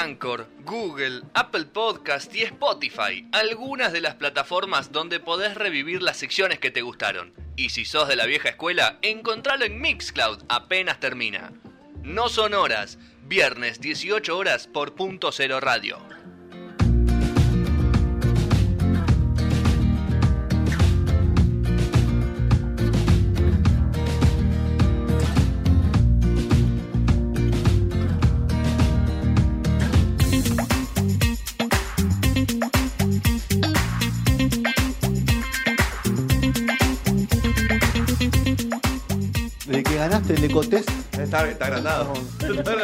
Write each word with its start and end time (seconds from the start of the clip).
Anchor, 0.00 0.46
Google, 0.64 1.22
Apple 1.34 1.64
Podcast 1.64 2.32
y 2.32 2.42
Spotify, 2.42 3.26
algunas 3.32 3.92
de 3.92 4.00
las 4.00 4.14
plataformas 4.14 4.92
donde 4.92 5.18
podés 5.18 5.56
revivir 5.56 6.02
las 6.02 6.16
secciones 6.16 6.60
que 6.60 6.70
te 6.70 6.82
gustaron. 6.82 7.32
Y 7.56 7.70
si 7.70 7.84
sos 7.84 8.06
de 8.06 8.14
la 8.14 8.26
vieja 8.26 8.50
escuela, 8.50 9.00
encontralo 9.02 9.64
en 9.64 9.80
Mixcloud 9.80 10.44
apenas 10.48 11.00
termina. 11.00 11.52
No 12.04 12.28
son 12.28 12.54
horas, 12.54 12.96
viernes 13.24 13.80
18 13.80 14.38
horas 14.38 14.68
por 14.68 14.94
punto 14.94 15.32
cero 15.32 15.58
radio. 15.58 15.98
Ecotest, 40.44 40.88
Está, 41.18 41.48
está 41.48 41.66
agrandado. 41.66 42.14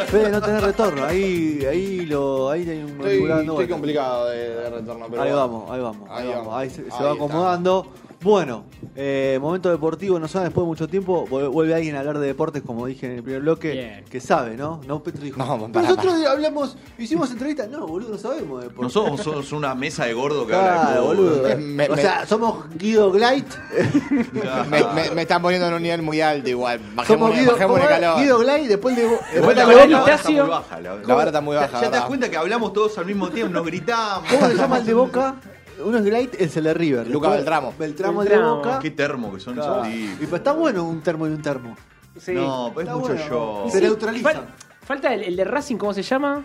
Fede 0.07 0.29
no 0.29 0.41
tener 0.41 0.61
retorno. 0.61 1.05
Ahí, 1.05 1.65
ahí 1.69 2.05
lo, 2.05 2.49
ahí 2.49 2.69
hay 2.69 2.79
un 2.79 2.89
Estoy, 2.89 3.23
estoy 3.23 3.67
complicado 3.67 4.29
de, 4.29 4.49
de 4.55 4.69
retorno, 4.69 5.07
pero 5.09 5.21
Ahí 5.21 5.31
vamos, 5.31 5.71
ahí 5.71 5.81
vamos, 5.81 6.09
ahí 6.09 6.27
vamos. 6.27 6.45
vamos. 6.45 6.61
Ahí 6.61 6.69
se, 6.69 6.83
va 6.83 7.13
acomodando. 7.13 7.87
Bueno, 8.25 8.63
eh, 8.95 9.37
momento 9.39 9.69
deportivo, 9.69 10.17
no 10.17 10.27
sabe, 10.27 10.45
después 10.45 10.63
de 10.63 10.67
mucho 10.67 10.87
tiempo, 10.87 11.27
vu- 11.27 11.51
vuelve 11.51 11.75
alguien 11.75 11.95
a 11.95 11.99
hablar 11.99 12.17
de 12.17 12.25
deportes, 12.25 12.63
como 12.65 12.87
dije 12.87 13.05
en 13.05 13.17
el 13.17 13.21
primer 13.23 13.41
bloque, 13.43 13.71
Bien. 13.71 14.03
que 14.09 14.19
sabe, 14.19 14.57
¿no? 14.57 14.81
No, 14.87 15.03
Petro 15.03 15.21
dijo. 15.23 15.37
No, 15.37 15.45
"Pero 15.59 15.71
para, 15.71 15.89
nosotros 15.89 16.25
hablamos, 16.25 16.75
hicimos 16.97 17.29
entrevistas. 17.29 17.69
No, 17.69 17.85
boludo, 17.85 18.13
no 18.13 18.17
sabemos 18.17 18.61
de 18.63 18.69
deportes. 18.69 18.95
Nosotros 18.95 19.21
somos 19.23 19.51
una 19.51 19.75
mesa 19.75 20.05
de 20.05 20.13
gordo 20.13 20.47
que 20.47 20.55
habla 20.55 20.71
de 20.71 20.85
Claro, 20.87 21.03
boludo. 21.05 21.43
Me- 21.43 21.55
me- 21.55 21.87
o 21.87 21.95
me- 21.95 22.01
sea, 22.01 22.25
somos 22.25 22.65
Guido 22.75 23.11
Gleit, 23.11 23.45
Me, 24.71 24.83
me- 24.95 25.11
me 25.11 25.21
están 25.21 25.43
poniendo 25.43 25.67
en 25.67 25.73
un 25.75 25.83
nivel 25.83 26.01
muy 26.01 26.19
alto 26.19 26.49
igual. 26.49 26.79
somos 26.79 26.95
Bajemos, 26.95 27.35
Guido, 27.35 27.55
calor. 27.57 28.19
Guido 28.21 28.39
Gleit, 28.39 28.67
después 28.67 28.95
de, 28.95 29.03
después 29.03 29.55
de 29.55 29.55
la, 29.55 29.67
la 29.85 29.99
vara 29.99 30.15
está 30.15 30.29
muy 30.31 30.39
baja. 30.49 30.81
La, 30.81 30.95
La 30.95 31.13
vara 31.13 31.27
está 31.29 31.41
muy 31.41 31.55
baja, 31.57 31.79
Ya, 31.79 31.91
te 31.91 31.97
das 31.97 32.05
cuenta 32.05 32.27
que 32.31 32.37
hablamos 32.37 32.73
todos 32.73 32.97
al 32.97 33.05
mismo 33.05 33.29
tiempo, 33.29 33.53
nos 33.53 33.63
gritamos. 33.67 34.27
¿Cómo 34.31 34.47
se 34.47 34.55
llama 34.55 34.77
el 34.79 34.85
de 34.87 34.93
Boca? 34.95 35.35
Uno 35.83 35.97
es 35.97 36.05
Gleit, 36.05 36.35
es 36.39 36.55
el 36.57 36.63
de 36.65 36.73
River. 36.73 37.07
Luca 37.07 37.27
Después, 37.27 37.37
Beltramo. 37.39 37.73
Beltramo 37.77 38.21
el 38.21 38.27
de 38.29 38.33
Beltramo. 38.35 38.55
Boca. 38.57 38.79
Qué 38.79 38.91
termo 38.91 39.33
que 39.33 39.39
son 39.39 39.53
Claro. 39.55 39.83
esos 39.83 39.87
Y 39.93 40.07
tipos. 40.07 40.29
pues 40.29 40.39
está 40.39 40.51
bueno 40.53 40.83
un 40.85 41.01
termo 41.01 41.27
y 41.27 41.31
un 41.31 41.41
termo. 41.41 41.75
Sí. 42.19 42.33
No, 42.33 42.71
pues 42.73 42.87
es 42.87 42.93
Está 42.93 42.99
mucho 43.01 43.13
bueno. 43.13 43.29
yo. 43.65 43.65
Se 43.71 43.81
neutralizan. 43.81 44.33
Fal- 44.35 44.45
falta 44.85 45.13
el, 45.13 45.23
el 45.23 45.35
de 45.35 45.43
Racing, 45.43 45.75
¿cómo 45.77 45.93
se 45.93 46.01
llama? 46.01 46.43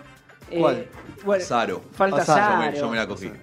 Eh, 0.49 0.59
¿Cuál? 0.59 0.87
bueno, 1.23 1.45
Saro. 1.45 1.81
Falta 1.93 2.21
Azaro. 2.23 2.63
Yo 2.65 2.71
me, 2.71 2.77
yo 2.77 2.89
me 2.89 2.97
la 2.97 3.07
cogí. 3.07 3.31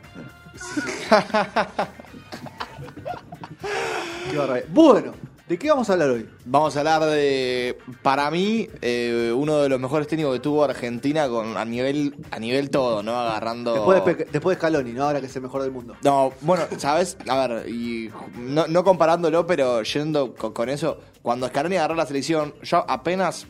Qué 4.31 4.37
barbaridad. 4.37 4.67
Bueno, 4.71 5.13
¿de 5.49 5.59
qué 5.59 5.71
vamos 5.71 5.89
a 5.89 5.95
hablar 5.95 6.11
hoy? 6.11 6.29
Vamos 6.45 6.77
a 6.77 6.81
hablar 6.81 7.05
de, 7.05 7.79
para 8.03 8.31
mí, 8.31 8.69
eh, 8.83 9.33
uno 9.35 9.59
de 9.59 9.69
los 9.69 9.81
mejores 9.81 10.07
técnicos 10.07 10.35
que 10.35 10.41
tuvo 10.41 10.65
Argentina 10.65 11.29
con 11.29 11.57
a 11.57 11.65
nivel 11.65 12.15
a 12.31 12.39
nivel 12.39 12.71
todo, 12.71 13.03
¿no? 13.03 13.19
Agarrando... 13.19 13.75
Después 13.75 14.05
de, 14.05 14.15
Pe- 14.15 14.31
después 14.31 14.57
de 14.57 14.61
Scaloni, 14.61 14.93
¿no? 14.93 15.05
Ahora 15.05 15.21
que 15.21 15.27
es 15.27 15.37
el 15.37 15.43
mejor 15.43 15.63
del 15.63 15.73
mundo. 15.73 15.97
No, 16.03 16.33
bueno, 16.43 16.65
¿sabes? 16.77 17.17
A 17.29 17.47
ver, 17.47 17.69
y 17.69 18.11
no, 18.39 18.67
no 18.67 18.85
comparándolo, 18.85 19.47
pero 19.47 19.83
yendo 19.83 20.35
con, 20.35 20.53
con 20.53 20.69
eso, 20.69 20.99
cuando 21.23 21.49
Scaloni 21.49 21.77
agarró 21.77 21.95
la 21.95 22.07
selección, 22.07 22.55
yo 22.63 22.85
apenas 22.89 23.47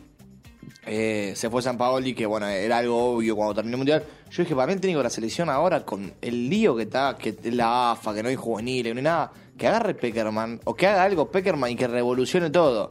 eh, 0.85 1.33
se 1.35 1.49
fue 1.49 1.61
San 1.61 1.77
Paoli, 1.77 2.15
que 2.15 2.25
bueno, 2.25 2.47
era 2.47 2.77
algo 2.77 3.15
obvio 3.15 3.35
cuando 3.35 3.53
terminó 3.55 3.75
el 3.75 3.79
Mundial, 3.79 4.03
yo 4.31 4.43
dije, 4.43 4.55
para 4.55 4.67
mí 4.67 4.73
el 4.73 4.79
técnico 4.79 4.99
de 4.99 5.03
la 5.03 5.09
selección 5.09 5.49
ahora, 5.49 5.85
con 5.85 6.13
el 6.21 6.49
lío 6.49 6.75
que 6.75 6.83
está, 6.83 7.17
que 7.17 7.29
es 7.43 7.53
la 7.53 7.91
AFA, 7.91 8.13
que 8.13 8.23
no 8.23 8.29
hay 8.29 8.35
juveniles, 8.35 8.93
no 8.93 8.99
hay 8.99 9.03
nada, 9.03 9.31
que 9.59 9.67
agarre 9.67 9.93
Peckerman, 9.93 10.59
o 10.65 10.73
que 10.75 10.87
haga 10.87 11.03
algo 11.03 11.29
Peckerman 11.29 11.69
y 11.71 11.75
que 11.75 11.87
revolucione 11.87 12.49
todo. 12.49 12.89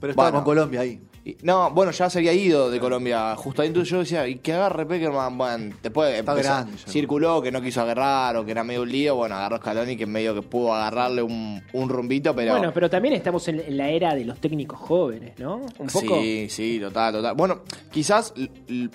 Pero 0.00 0.12
estaba 0.12 0.30
Bueno. 0.30 0.44
con 0.44 0.54
Colombia 0.54 0.80
ahí. 0.82 1.00
Y- 1.26 1.38
no, 1.42 1.70
bueno, 1.70 1.90
ya 1.90 2.10
se 2.10 2.18
había 2.18 2.34
ido 2.34 2.70
de 2.70 2.78
Colombia. 2.78 3.34
Justo 3.36 3.62
ahí 3.62 3.68
entonces 3.68 3.90
yo 3.90 3.98
decía, 4.00 4.28
y 4.28 4.36
que 4.36 4.52
agarre 4.52 4.84
Peckerman, 4.84 5.38
bueno, 5.38 5.74
después 5.82 6.18
Está 6.18 6.32
empezó- 6.32 6.48
grande 6.50 6.72
circuló 6.86 7.40
que 7.40 7.50
no 7.50 7.62
quiso 7.62 7.80
agarrar 7.80 8.36
o 8.36 8.44
que 8.44 8.50
era 8.50 8.62
medio 8.62 8.82
un 8.82 8.90
lío, 8.92 9.14
bueno, 9.16 9.34
agarró 9.34 9.56
Scaloni 9.56 9.96
que 9.96 10.04
medio 10.06 10.34
que 10.34 10.42
pudo 10.42 10.74
agarrarle 10.74 11.22
un, 11.22 11.62
un 11.72 11.88
rumbito, 11.88 12.34
pero... 12.36 12.52
Bueno, 12.52 12.72
pero 12.74 12.90
también 12.90 13.14
estamos 13.14 13.48
en, 13.48 13.60
en 13.60 13.76
la 13.78 13.88
era 13.88 14.14
de 14.14 14.24
los 14.26 14.38
técnicos 14.38 14.78
jóvenes, 14.78 15.38
¿no? 15.38 15.62
Un 15.78 15.86
poco. 15.86 16.20
Sí, 16.20 16.46
sí, 16.50 16.78
total, 16.78 17.14
total. 17.14 17.34
Bueno, 17.34 17.62
quizás 17.90 18.34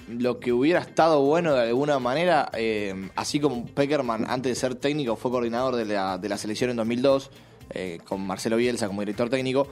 lo 0.08 0.40
que 0.40 0.54
hubiera 0.54 0.82
estado 0.82 1.22
bueno 1.22 1.56
de 1.56 1.70
alguna 1.70 1.98
manera, 1.98 2.50
eh, 2.54 3.10
así 3.16 3.40
como 3.40 3.66
Peckerman 3.66 4.26
antes 4.30 4.52
de 4.52 4.56
ser 4.56 4.76
técnico 4.76 5.16
fue 5.16 5.32
coordinador 5.32 5.76
de 5.76 5.86
la, 5.86 6.20
de 6.20 6.30
la 6.30 6.38
selección 6.38 6.70
en 6.70 6.76
2002, 6.78 7.32
eh, 7.72 8.00
con 8.04 8.22
Marcelo 8.26 8.58
Bielsa 8.58 8.88
como 8.88 9.02
director 9.02 9.30
técnico, 9.30 9.68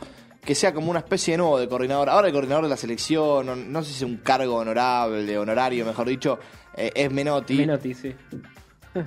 que 0.47 0.55
sea 0.55 0.73
como 0.73 0.89
una 0.89 0.99
especie 0.99 1.33
de 1.33 1.37
nuevo 1.39 1.59
de 1.59 1.67
coordinador. 1.67 2.09
Ahora 2.09 2.27
el 2.27 2.33
coordinador 2.33 2.63
de 2.63 2.69
la 2.69 2.77
selección, 2.77 3.45
no, 3.45 3.55
no 3.55 3.83
sé 3.83 3.89
si 3.91 3.95
es 3.97 4.01
un 4.03 4.17
cargo 4.17 4.55
honorable, 4.55 5.37
honorario, 5.37 5.85
mejor 5.85 6.07
dicho, 6.07 6.39
eh, 6.75 6.89
es 6.95 7.11
Menotti. 7.11 7.55
Menotti, 7.57 7.93
sí. 7.93 8.15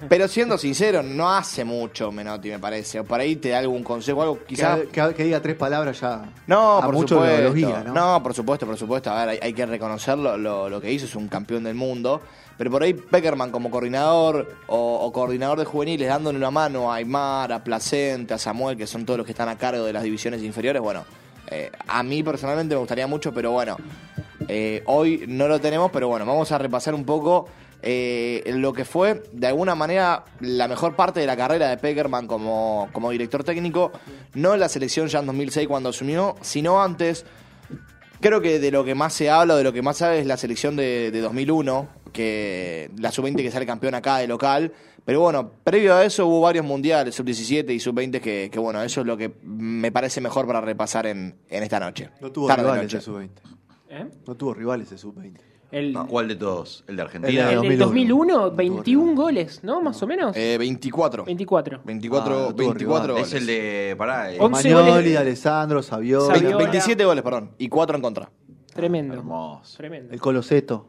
Pero 0.08 0.28
siendo 0.28 0.56
sincero, 0.56 1.02
no 1.02 1.32
hace 1.34 1.64
mucho 1.64 2.12
Menotti, 2.12 2.50
me 2.50 2.60
parece. 2.60 3.00
O 3.00 3.04
por 3.04 3.18
ahí 3.18 3.34
te 3.36 3.48
da 3.48 3.58
algún 3.58 3.82
consejo, 3.82 4.22
algo 4.22 4.38
quizás... 4.44 4.80
Que, 4.80 4.86
que- 4.88 5.14
que 5.14 5.24
diga 5.24 5.40
tres 5.40 5.56
palabras 5.56 5.98
ya. 6.00 6.30
No, 6.46 6.76
a 6.78 6.84
por 6.84 6.94
lo- 6.94 7.00
supuesto. 7.08 7.42
los 7.42 7.54
guía, 7.54 7.82
¿no? 7.84 8.22
por 8.22 8.32
supuesto, 8.34 8.66
por 8.66 8.76
supuesto. 8.76 9.10
A 9.10 9.18
ver, 9.24 9.28
hay, 9.30 9.38
hay 9.42 9.52
que 9.52 9.66
reconocerlo. 9.66 10.36
Lo, 10.36 10.68
lo 10.68 10.80
que 10.80 10.92
hizo 10.92 11.06
es 11.06 11.16
un 11.16 11.26
campeón 11.26 11.64
del 11.64 11.74
mundo. 11.74 12.20
Pero 12.56 12.70
por 12.70 12.82
ahí 12.84 12.92
Peckerman 12.92 13.50
como 13.50 13.68
coordinador 13.70 14.54
o, 14.68 14.94
o 15.00 15.12
coordinador 15.12 15.58
de 15.58 15.64
juveniles 15.64 16.06
dándole 16.06 16.36
una 16.38 16.50
mano 16.52 16.92
a 16.92 16.96
Aymar, 16.96 17.50
a 17.52 17.64
Placente, 17.64 18.34
a 18.34 18.38
Samuel, 18.38 18.76
que 18.76 18.86
son 18.86 19.04
todos 19.06 19.16
los 19.16 19.24
que 19.26 19.32
están 19.32 19.48
a 19.48 19.56
cargo 19.56 19.84
de 19.86 19.92
las 19.94 20.02
divisiones 20.02 20.42
inferiores, 20.42 20.80
bueno, 20.82 21.04
eh, 21.50 21.70
a 21.88 22.02
mí 22.02 22.22
personalmente 22.22 22.74
me 22.74 22.78
gustaría 22.78 23.06
mucho, 23.06 23.32
pero 23.34 23.52
bueno, 23.52 23.76
eh, 24.48 24.82
hoy 24.86 25.24
no 25.26 25.48
lo 25.48 25.60
tenemos, 25.60 25.90
pero 25.90 26.08
bueno, 26.08 26.24
vamos 26.24 26.50
a 26.52 26.58
repasar 26.58 26.94
un 26.94 27.04
poco 27.04 27.48
eh, 27.82 28.42
lo 28.54 28.72
que 28.72 28.84
fue, 28.84 29.22
de 29.32 29.46
alguna 29.46 29.74
manera, 29.74 30.24
la 30.40 30.68
mejor 30.68 30.96
parte 30.96 31.20
de 31.20 31.26
la 31.26 31.36
carrera 31.36 31.68
de 31.68 31.76
Peckerman 31.76 32.26
como, 32.26 32.88
como 32.92 33.10
director 33.10 33.42
técnico, 33.44 33.92
no 34.34 34.54
en 34.54 34.60
la 34.60 34.68
selección 34.68 35.08
ya 35.08 35.20
en 35.20 35.26
2006 35.26 35.66
cuando 35.66 35.88
asumió, 35.88 36.36
sino 36.40 36.82
antes. 36.82 37.24
Creo 38.20 38.42
que 38.42 38.58
de 38.58 38.70
lo 38.70 38.84
que 38.84 38.94
más 38.94 39.14
se 39.14 39.30
habla, 39.30 39.56
de 39.56 39.64
lo 39.64 39.72
que 39.72 39.80
más 39.80 39.96
sabe 39.96 40.20
es 40.20 40.26
la 40.26 40.36
selección 40.36 40.76
de, 40.76 41.10
de 41.10 41.20
2001, 41.20 41.88
que 42.10 42.90
la 42.98 43.10
sub-20 43.10 43.36
que 43.36 43.50
sale 43.50 43.66
campeón 43.66 43.94
acá 43.94 44.18
de 44.18 44.28
local. 44.28 44.72
Pero 45.04 45.20
bueno, 45.20 45.50
previo 45.64 45.94
a 45.94 46.04
eso 46.04 46.26
hubo 46.26 46.42
varios 46.42 46.64
mundiales, 46.64 47.14
sub-17 47.14 47.70
y 47.74 47.80
sub-20, 47.80 48.20
que, 48.20 48.48
que 48.52 48.58
bueno, 48.58 48.82
eso 48.82 49.00
es 49.00 49.06
lo 49.06 49.16
que 49.16 49.32
me 49.42 49.90
parece 49.90 50.20
mejor 50.20 50.46
para 50.46 50.60
repasar 50.60 51.06
en, 51.06 51.34
en 51.48 51.62
esta 51.62 51.80
noche. 51.80 52.10
No 52.20 52.30
tuvo 52.30 52.46
Tarde 52.46 52.62
rivales 52.62 52.82
noche. 52.84 52.96
ese 52.98 53.06
sub-20. 53.06 53.30
¿Eh? 53.88 54.06
No 54.26 54.34
tuvo 54.36 54.54
rivales 54.54 54.86
ese 54.88 54.98
sub-20. 54.98 55.38
El, 55.72 55.96
¿Cuál 56.08 56.26
de 56.26 56.34
todos? 56.34 56.82
¿El 56.88 56.96
de 56.96 57.02
Argentina? 57.02 57.46
de 57.46 57.54
el 57.54 57.60
del 57.62 57.78
2001. 57.78 58.34
2001, 58.50 58.50
21 58.56 59.14
goles, 59.14 59.60
¿no? 59.62 59.80
Más 59.80 60.02
o 60.02 60.06
menos. 60.08 60.36
Eh, 60.36 60.56
24. 60.58 61.24
24. 61.24 61.82
24, 61.84 62.34
Ah, 62.34 62.38
no 62.40 62.46
tuvo 62.48 62.56
24 62.56 62.74
rival. 63.06 63.10
goles. 63.12 63.28
es 63.28 63.34
el 63.40 63.46
de. 63.46 63.94
Pará, 63.96 64.32
eh, 64.32 64.38
Magnoli, 64.40 64.90
goles. 64.90 65.04
de 65.04 65.18
Alessandro, 65.18 65.80
Saviola, 65.82 66.26
Saviola. 66.34 66.56
20 66.56 66.70
27 66.72 67.04
goles, 67.04 67.22
perdón. 67.22 67.52
Y 67.58 67.68
4 67.68 67.96
en 67.96 68.02
contra. 68.02 68.30
Tremendo. 68.74 69.14
hermoso. 69.14 69.76
Tremendo. 69.76 70.12
el 70.12 70.20
Coloseto. 70.20 70.88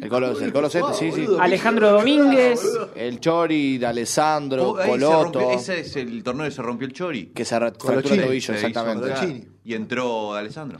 El 0.00 0.08
Colo, 0.08 0.38
el 0.40 0.52
Colo 0.52 0.70
Sete, 0.70 0.86
sí, 0.98 1.12
sí. 1.12 1.26
Alejandro 1.38 1.90
Domínguez. 1.92 2.60
El 2.96 3.20
Chori, 3.20 3.78
de 3.78 3.86
Alessandro, 3.86 4.70
Oh, 4.70 4.76
ahí 4.78 4.84
se 4.84 4.90
Coloto. 4.90 5.40
rompió- 5.40 5.50
ese 5.52 5.80
es 5.80 5.96
el 5.96 6.22
torneo 6.22 6.46
que 6.46 6.50
se 6.50 6.62
rompió 6.62 6.86
el 6.86 6.92
Chori. 6.94 7.26
Que 7.26 7.44
se 7.44 7.56
fracturó 7.56 7.94
Colochini. 7.94 8.18
el 8.18 8.24
tobillo, 8.26 8.46
Se 8.46 8.52
hizo- 8.58 8.66
exactamente. 8.68 9.08
Colochini. 9.14 9.44
Y 9.64 9.74
entró 9.74 10.34
Alessandro. 10.34 10.78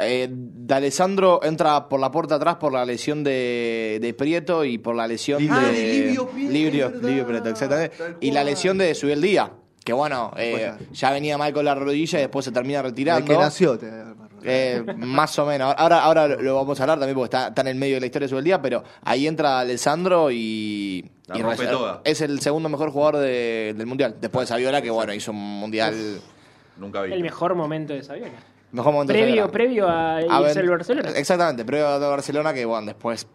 Eh, 0.00 0.28
de 0.30 0.74
Alessandro 0.74 1.40
entra 1.42 1.88
por 1.88 1.98
la 1.98 2.10
puerta 2.12 2.36
atrás 2.36 2.56
por 2.56 2.72
la 2.72 2.84
lesión 2.84 3.24
de, 3.24 3.98
de 4.00 4.14
Prieto 4.14 4.64
y 4.64 4.78
por 4.78 4.94
la 4.94 5.08
lesión 5.08 5.40
Livio. 5.42 5.56
de. 5.56 5.60
Ah, 5.66 5.72
de 5.72 5.92
Livio 6.06 6.28
Prieto, 6.28 6.52
Livio, 6.52 6.68
es 6.86 6.92
verdad, 6.92 7.08
Livio 7.08 7.26
Prieto, 7.26 7.48
exactamente. 7.48 7.96
tal 7.96 8.16
Y 8.20 8.26
la 8.30 8.32
cual. 8.40 8.46
lesión 8.46 8.78
de 8.78 8.94
Subiel 8.94 9.20
Día. 9.22 9.50
Que 9.84 9.92
bueno, 9.94 10.32
eh, 10.36 10.70
ya 10.92 11.10
venía 11.12 11.38
mal 11.38 11.52
con 11.54 11.64
la 11.64 11.74
rodilla 11.74 12.18
y 12.18 12.22
después 12.22 12.44
se 12.44 12.52
termina 12.52 12.80
El 12.80 12.84
retirando. 12.84 13.26
que 13.32 13.38
nació. 13.38 13.78
te- 13.78 13.86
Eh, 14.44 14.84
más 14.96 15.38
o 15.38 15.46
menos. 15.46 15.74
Ahora, 15.76 16.02
ahora 16.02 16.28
lo 16.28 16.54
vamos 16.56 16.78
a 16.78 16.82
hablar 16.84 16.98
también 16.98 17.14
porque 17.16 17.36
está, 17.36 17.48
está 17.48 17.60
en 17.62 17.68
el 17.68 17.74
medio 17.76 17.94
de 17.96 18.00
la 18.00 18.06
historia 18.06 18.26
de 18.26 18.30
su 18.34 18.40
día, 18.42 18.60
pero 18.60 18.82
ahí 19.02 19.26
entra 19.26 19.60
Alessandro 19.60 20.30
y, 20.30 21.10
La 21.26 21.38
y 21.38 21.42
rompe 21.42 21.62
res- 21.62 21.70
toda. 21.70 22.00
es 22.04 22.20
el 22.20 22.40
segundo 22.40 22.68
mejor 22.68 22.90
jugador 22.90 23.16
de- 23.18 23.74
del 23.76 23.86
mundial. 23.86 24.16
Después 24.20 24.48
de 24.48 24.54
Saviola, 24.54 24.80
que 24.82 24.90
bueno, 24.90 25.12
hizo 25.12 25.30
un 25.32 25.38
mundial. 25.60 26.20
Nunca 26.76 27.02
vi. 27.02 27.12
El 27.12 27.22
mejor 27.22 27.54
momento 27.54 27.92
de 27.92 28.02
Saviola. 28.02 28.32
Mejor 28.70 28.92
momento 28.92 29.12
Previo, 29.14 29.50
previo 29.50 29.88
a 29.88 30.16
A 30.16 30.22
irse 30.22 30.42
ver, 30.42 30.58
al 30.58 30.68
Barcelona. 30.70 31.10
Exactamente, 31.16 31.64
previo 31.64 31.86
a 31.88 31.98
Barcelona, 31.98 32.52
que 32.52 32.64
bueno, 32.66 32.86
después. 32.86 33.26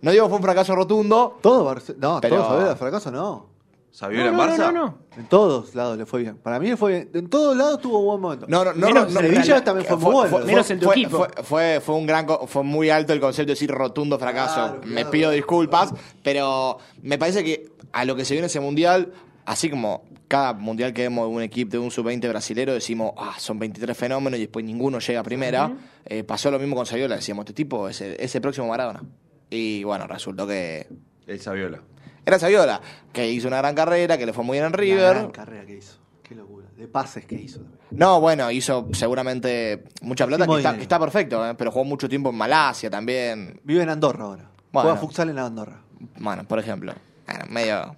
No 0.00 0.10
digo 0.10 0.24
que 0.24 0.28
fue 0.30 0.38
un 0.38 0.42
fracaso 0.42 0.74
rotundo. 0.74 1.38
Todo 1.40 1.64
Barce- 1.72 1.94
No, 1.98 2.20
Pero- 2.20 2.36
todo 2.38 2.48
Saviola, 2.48 2.76
fracaso 2.76 3.10
no. 3.12 3.51
¿Saviola 3.92 4.30
no, 4.30 4.30
en 4.30 4.36
no, 4.36 4.42
Barça? 4.42 4.58
no, 4.58 4.72
no. 4.72 4.98
En 5.18 5.26
todos 5.26 5.74
lados 5.74 5.98
le 5.98 6.06
fue 6.06 6.22
bien. 6.22 6.38
Para 6.38 6.58
mí 6.58 6.68
le 6.68 6.76
fue 6.78 6.92
bien. 6.92 7.10
En 7.12 7.28
todos 7.28 7.54
lados 7.54 7.78
tuvo 7.80 8.02
buen 8.02 8.20
momento. 8.20 8.46
No, 8.48 8.64
no, 8.64 8.72
no, 8.72 8.86
Menos 8.86 9.12
no, 9.12 9.20
no, 9.20 9.28
Sevilla 9.28 9.56
no, 9.56 9.62
también 9.62 9.86
fue 9.86 9.96
muy 9.98 10.12
bueno. 10.30 10.46
Menos 10.46 10.70
en 10.70 10.80
tu 10.80 10.86
fue, 10.86 10.94
equipo. 10.94 11.16
Fue, 11.18 11.42
fue, 11.44 11.80
fue 11.80 11.94
un 11.96 12.06
gran, 12.06 12.26
fue 12.46 12.62
muy 12.62 12.88
alto 12.88 13.12
el 13.12 13.20
concepto 13.20 13.48
de 13.48 13.52
decir 13.52 13.70
rotundo 13.70 14.18
fracaso. 14.18 14.54
Claro, 14.54 14.80
Me 14.86 14.94
claro. 14.94 15.10
pido 15.10 15.30
disculpas, 15.30 15.92
pero 16.22 16.78
me 17.02 17.18
parece 17.18 17.44
que 17.44 17.70
a 17.92 18.04
lo 18.06 18.16
que 18.16 18.24
se 18.24 18.32
viene 18.32 18.46
ese 18.46 18.60
mundial, 18.60 19.12
así 19.44 19.68
como 19.68 20.04
cada 20.26 20.54
mundial 20.54 20.94
que 20.94 21.02
vemos 21.02 21.28
de 21.28 21.36
un 21.36 21.42
equipo 21.42 21.72
de 21.72 21.78
un 21.78 21.90
sub-20 21.90 22.26
brasilero, 22.30 22.72
decimos, 22.72 23.12
ah, 23.18 23.34
son 23.36 23.58
23 23.58 23.94
fenómenos 23.94 24.38
y 24.38 24.44
después 24.44 24.64
ninguno 24.64 25.00
llega 25.00 25.20
a 25.20 25.22
primera. 25.22 25.70
Eh, 26.06 26.24
pasó 26.24 26.50
lo 26.50 26.58
mismo 26.58 26.74
con 26.76 26.86
Saviola, 26.86 27.16
decíamos, 27.16 27.42
este 27.42 27.52
tipo 27.52 27.90
es 27.90 28.00
el, 28.00 28.16
es 28.18 28.34
el 28.34 28.40
próximo 28.40 28.68
Maradona. 28.68 29.02
Y 29.50 29.84
bueno, 29.84 30.06
resultó 30.06 30.46
que 30.46 30.86
El 31.26 31.38
Saviola. 31.40 31.82
Era 32.24 32.38
Saviola, 32.38 32.80
que 33.12 33.28
hizo 33.30 33.48
una 33.48 33.58
gran 33.58 33.74
carrera, 33.74 34.16
que 34.16 34.26
le 34.26 34.32
fue 34.32 34.44
muy 34.44 34.56
bien 34.56 34.66
en 34.66 34.72
River. 34.72 35.14
gran 35.16 35.30
carrera 35.30 35.66
que 35.66 35.76
hizo. 35.76 35.96
Qué 36.22 36.34
locura. 36.34 36.66
De 36.76 36.86
pases 36.86 37.26
que 37.26 37.34
hizo 37.34 37.60
también. 37.60 37.80
No, 37.90 38.20
bueno, 38.20 38.50
hizo 38.50 38.88
seguramente 38.92 39.84
mucha 40.00 40.26
plata, 40.26 40.46
que 40.46 40.56
está, 40.56 40.76
que 40.76 40.82
está 40.82 40.98
perfecto, 40.98 41.46
¿eh? 41.48 41.54
pero 41.56 41.70
jugó 41.70 41.84
mucho 41.84 42.08
tiempo 42.08 42.30
en 42.30 42.36
Malasia 42.36 42.88
también. 42.90 43.60
Vive 43.64 43.82
en 43.82 43.90
Andorra 43.90 44.24
ahora. 44.24 44.50
Bueno. 44.72 44.88
Juega 44.88 45.00
futsal 45.00 45.28
en 45.30 45.38
Andorra. 45.38 45.80
Bueno, 46.18 46.44
por 46.44 46.58
ejemplo. 46.58 46.94
Bueno, 47.26 47.44
medio, 47.50 47.96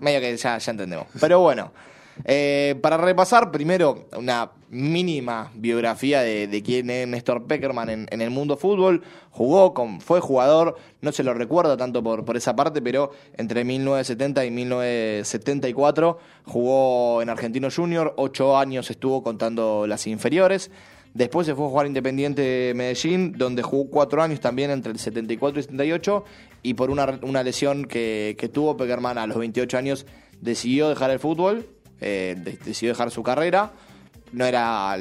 medio 0.00 0.20
que 0.20 0.36
ya, 0.36 0.58
ya 0.58 0.70
entendemos. 0.70 1.06
Pero 1.18 1.40
bueno, 1.40 1.72
eh, 2.24 2.78
para 2.82 2.96
repasar 2.96 3.50
primero 3.50 4.06
una 4.16 4.50
mínima 4.70 5.50
biografía 5.54 6.20
de, 6.20 6.62
quién 6.64 6.90
es 6.90 7.06
Néstor 7.08 7.46
Peckerman 7.46 8.06
en, 8.10 8.20
el 8.20 8.30
mundo 8.30 8.56
fútbol. 8.56 9.02
Jugó, 9.30 9.74
fue 10.00 10.20
jugador, 10.20 10.76
no 11.00 11.12
se 11.12 11.24
lo 11.24 11.34
recuerda 11.34 11.76
tanto 11.76 12.02
por, 12.02 12.36
esa 12.36 12.54
parte, 12.54 12.80
pero 12.80 13.10
entre 13.36 13.64
1970 13.64 14.44
y 14.44 14.50
1974 14.50 16.18
jugó 16.44 17.22
en 17.22 17.30
Argentino 17.30 17.68
Junior, 17.74 18.14
ocho 18.16 18.56
años 18.56 18.90
estuvo 18.90 19.22
contando 19.22 19.86
las 19.86 20.06
inferiores. 20.06 20.70
Después 21.12 21.44
se 21.44 21.56
fue 21.56 21.66
a 21.66 21.68
jugar 21.68 21.86
Independiente 21.88 22.72
Medellín, 22.76 23.32
donde 23.32 23.62
jugó 23.62 23.90
cuatro 23.90 24.22
años 24.22 24.38
también 24.38 24.70
entre 24.70 24.92
el 24.92 24.98
74 25.00 25.58
y 25.58 25.62
78. 25.64 26.24
Y 26.62 26.74
por 26.74 26.90
una, 26.90 27.18
una 27.22 27.42
lesión 27.42 27.86
que, 27.86 28.36
que 28.38 28.48
tuvo, 28.48 28.76
Peckerman 28.76 29.18
a 29.18 29.26
los 29.26 29.36
28 29.36 29.76
años 29.76 30.06
decidió 30.40 30.88
dejar 30.88 31.10
el 31.10 31.18
fútbol, 31.18 31.66
eh, 32.00 32.34
de- 32.38 32.58
decidió 32.64 32.92
dejar 32.92 33.10
su 33.10 33.22
carrera. 33.22 33.72
No 34.32 34.44
era, 34.46 34.96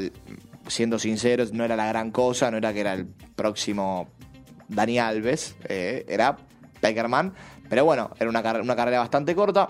siendo 0.68 0.98
sinceros, 1.00 1.54
no 1.54 1.64
era 1.66 1.76
la 1.76 1.88
gran 1.88 2.12
cosa, 2.12 2.50
no 2.52 2.58
era 2.58 2.74
que 2.74 2.80
era 2.82 2.94
el 2.94 3.08
próximo 3.36 4.10
Dani 4.68 5.00
Alves, 5.00 5.56
eh, 5.68 6.06
era 6.08 6.38
Peckerman. 6.82 7.34
Pero 7.70 7.86
bueno, 7.86 8.12
era 8.20 8.30
una, 8.30 8.42
una 8.62 8.76
carrera 8.76 9.00
bastante 9.00 9.36
corta. 9.36 9.70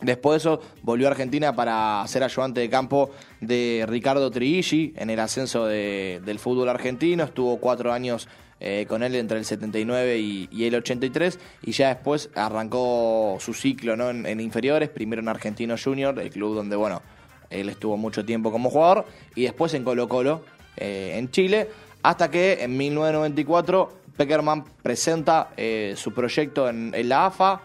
Después 0.00 0.32
de 0.34 0.36
eso 0.38 0.60
volvió 0.82 1.06
a 1.06 1.10
Argentina 1.12 1.54
para 1.54 2.02
ser 2.08 2.24
ayudante 2.24 2.60
de 2.60 2.68
campo 2.68 3.10
de 3.40 3.84
Ricardo 3.88 4.30
Trigilli 4.32 4.92
en 4.96 5.10
el 5.10 5.20
ascenso 5.20 5.66
de- 5.66 6.20
del 6.24 6.38
fútbol 6.40 6.68
argentino. 6.70 7.22
Estuvo 7.24 7.58
cuatro 7.58 7.92
años 7.92 8.28
eh, 8.64 8.86
con 8.88 9.02
él 9.02 9.16
entre 9.16 9.38
el 9.38 9.44
79 9.44 10.18
y, 10.18 10.64
el 10.64 10.76
83 10.76 11.36
y 11.64 11.72
ya 11.72 11.88
después 11.88 12.30
arrancó 12.36 13.36
su 13.40 13.54
ciclo 13.54 13.92
en, 14.08 14.38
inferiores, 14.38 14.88
primero 14.88 15.20
en 15.20 15.28
Argentino 15.28 15.74
Junior, 15.76 16.16
el 16.20 16.30
club 16.30 16.54
donde 16.54 16.76
bueno 16.76 17.02
él 17.50 17.68
estuvo 17.68 17.96
mucho 17.96 18.24
tiempo 18.24 18.52
como 18.52 18.70
jugador 18.70 19.04
y 19.34 19.42
después 19.42 19.74
en 19.74 19.82
Colo 19.82 20.08
Colo 20.08 20.44
eh, 20.76 21.16
en 21.16 21.28
Chile 21.32 21.70
hasta 22.04 22.30
que 22.30 22.62
en 22.62 22.76
1994 22.76 23.92
Peckerman 24.16 24.64
presenta 24.80 25.48
eh, 25.56 25.94
su 25.96 26.14
proyecto 26.14 26.68
en, 26.68 26.92
la 27.08 27.26
AFA 27.26 27.62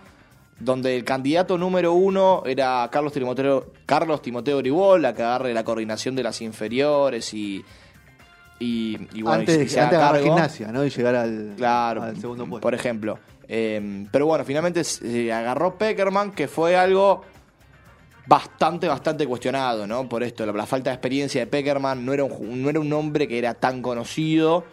donde 0.59 0.95
el 0.95 1.03
candidato 1.03 1.59
número 1.59 1.93
uno 1.93 2.41
era 2.43 2.89
Carlos 2.91 3.13
Timoteo, 3.13 3.71
Carlos 3.85 4.23
Timoteo 4.23 4.57
Oribola, 4.57 5.13
que 5.13 5.21
agarre 5.21 5.53
la 5.53 5.63
coordinación 5.63 6.15
de 6.15 6.23
las 6.23 6.41
inferiores 6.41 7.35
y, 7.35 7.63
y, 8.59 8.97
y 9.13 9.21
bueno, 9.21 9.39
antes 9.39 9.65
y 9.65 9.69
se 9.69 9.79
antes 9.79 9.99
cargo. 9.99 10.23
gimnasia, 10.23 10.71
¿no? 10.71 10.83
Y 10.85 10.89
llegar 10.89 11.15
al, 11.15 11.53
Claro, 11.57 12.03
al 12.03 12.17
segundo 12.19 12.45
puesto. 12.45 12.61
por 12.61 12.73
ejemplo. 12.73 13.19
Eh, 13.47 14.05
pero 14.11 14.25
bueno, 14.25 14.43
finalmente 14.43 14.83
se 14.83 15.31
agarró 15.31 15.77
Peckerman, 15.77 16.31
que 16.31 16.47
fue 16.47 16.75
algo 16.75 17.21
bastante, 18.25 18.87
bastante 18.87 19.25
cuestionado, 19.25 19.87
¿no? 19.87 20.07
Por 20.09 20.23
esto, 20.23 20.45
la, 20.45 20.51
la 20.51 20.65
falta 20.65 20.89
de 20.89 20.95
experiencia 20.95 21.41
de 21.41 21.47
Peckerman, 21.47 22.05
no 22.05 22.13
era, 22.13 22.23
un, 22.25 22.61
no 22.61 22.69
era 22.69 22.79
un 22.79 22.91
hombre 22.93 23.27
que 23.27 23.37
era 23.37 23.53
tan 23.53 23.81
conocido, 23.81 24.65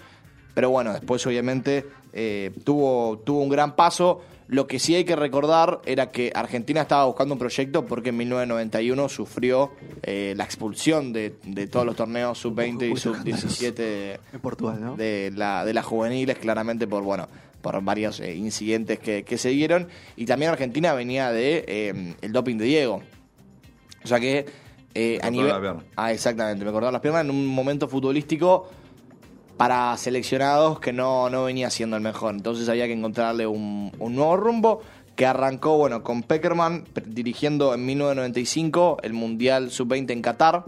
pero 0.54 0.70
bueno, 0.70 0.92
después 0.92 1.25
obviamente 1.26 1.87
eh, 2.12 2.50
tuvo, 2.64 3.19
tuvo 3.19 3.42
un 3.42 3.48
gran 3.48 3.76
paso. 3.76 4.22
Lo 4.54 4.68
que 4.68 4.78
sí 4.78 4.94
hay 4.94 5.04
que 5.04 5.16
recordar 5.16 5.80
era 5.84 6.12
que 6.12 6.30
Argentina 6.32 6.82
estaba 6.82 7.06
buscando 7.06 7.34
un 7.34 7.40
proyecto 7.40 7.86
porque 7.86 8.10
en 8.10 8.18
1991 8.18 9.08
sufrió 9.08 9.72
eh, 10.04 10.32
la 10.36 10.44
expulsión 10.44 11.12
de, 11.12 11.34
de 11.42 11.66
todos 11.66 11.84
los 11.84 11.96
torneos 11.96 12.38
sub-20 12.38 12.86
y 12.86 12.90
Muy 12.90 13.00
sub-17 13.00 14.20
En 14.32 14.40
Portugal, 14.40 14.80
¿no? 14.80 14.94
de, 14.94 15.32
la, 15.34 15.64
de 15.64 15.74
las 15.74 15.84
juveniles, 15.84 16.38
claramente 16.38 16.86
por 16.86 17.02
bueno 17.02 17.26
por 17.62 17.82
varios 17.82 18.20
eh, 18.20 18.36
incidentes 18.36 19.00
que, 19.00 19.24
que 19.24 19.38
se 19.38 19.48
dieron. 19.48 19.88
Y 20.14 20.24
también 20.26 20.52
Argentina 20.52 20.92
venía 20.92 21.32
de 21.32 21.64
eh, 21.66 22.14
el 22.22 22.30
doping 22.30 22.56
de 22.56 22.64
Diego. 22.66 23.02
O 24.04 24.06
sea 24.06 24.20
que 24.20 24.46
eh, 24.94 25.18
a 25.20 25.30
nivel. 25.30 25.48
la 25.48 25.60
pierna. 25.60 25.82
Ah, 25.96 26.12
exactamente, 26.12 26.64
me 26.64 26.70
cortaron 26.70 26.92
las 26.92 27.02
piernas 27.02 27.24
en 27.24 27.30
un 27.30 27.44
momento 27.44 27.88
futbolístico 27.88 28.68
para 29.56 29.96
seleccionados 29.96 30.80
que 30.80 30.92
no, 30.92 31.30
no 31.30 31.44
venía 31.44 31.70
siendo 31.70 31.96
el 31.96 32.02
mejor. 32.02 32.34
Entonces 32.34 32.68
había 32.68 32.86
que 32.86 32.92
encontrarle 32.92 33.46
un, 33.46 33.92
un 33.98 34.14
nuevo 34.16 34.36
rumbo 34.36 34.82
que 35.16 35.26
arrancó 35.26 35.76
bueno 35.76 36.02
con 36.02 36.22
Peckerman 36.22 36.84
dirigiendo 37.06 37.74
en 37.74 37.86
1995 37.86 38.98
el 39.02 39.12
Mundial 39.12 39.70
Sub-20 39.70 40.10
en 40.10 40.22
Qatar. 40.22 40.64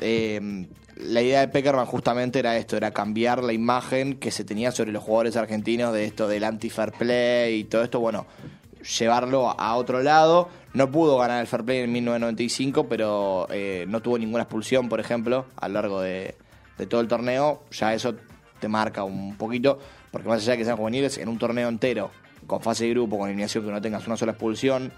Eh, 0.00 0.66
la 0.96 1.22
idea 1.22 1.40
de 1.40 1.48
Peckerman 1.48 1.86
justamente 1.86 2.38
era 2.38 2.56
esto, 2.56 2.76
era 2.76 2.90
cambiar 2.90 3.42
la 3.42 3.52
imagen 3.52 4.18
que 4.18 4.30
se 4.30 4.44
tenía 4.44 4.70
sobre 4.70 4.92
los 4.92 5.02
jugadores 5.02 5.36
argentinos 5.36 5.94
de 5.94 6.04
esto 6.04 6.28
del 6.28 6.44
anti-fair 6.44 6.92
play 6.92 7.60
y 7.60 7.64
todo 7.64 7.82
esto, 7.82 8.00
bueno, 8.00 8.26
llevarlo 8.98 9.48
a 9.58 9.76
otro 9.76 10.02
lado. 10.02 10.48
No 10.74 10.90
pudo 10.90 11.16
ganar 11.18 11.40
el 11.40 11.46
fair 11.46 11.64
play 11.64 11.78
en 11.78 11.92
1995, 11.92 12.86
pero 12.88 13.46
eh, 13.50 13.86
no 13.88 14.00
tuvo 14.00 14.18
ninguna 14.18 14.42
expulsión, 14.42 14.88
por 14.88 15.00
ejemplo, 15.00 15.46
a 15.56 15.68
lo 15.68 15.74
largo 15.74 16.00
de, 16.00 16.36
de 16.80 16.86
todo 16.86 17.00
el 17.00 17.08
torneo. 17.08 17.62
Ya 17.70 17.94
eso 17.94 18.14
te 18.58 18.68
marca 18.68 19.04
un 19.04 19.36
poquito, 19.36 19.78
porque 20.10 20.28
más 20.28 20.40
allá 20.42 20.52
de 20.52 20.58
que 20.58 20.64
sean 20.64 20.76
juveniles, 20.76 21.18
en 21.18 21.28
un 21.28 21.38
torneo 21.38 21.68
entero, 21.68 22.10
con 22.46 22.60
fase 22.60 22.84
de 22.84 22.90
grupo, 22.90 23.18
con 23.18 23.28
eliminación, 23.28 23.64
que 23.64 23.70
no 23.70 23.80
tengas 23.80 24.06
una 24.06 24.16
sola 24.16 24.32
expulsión, 24.32 24.92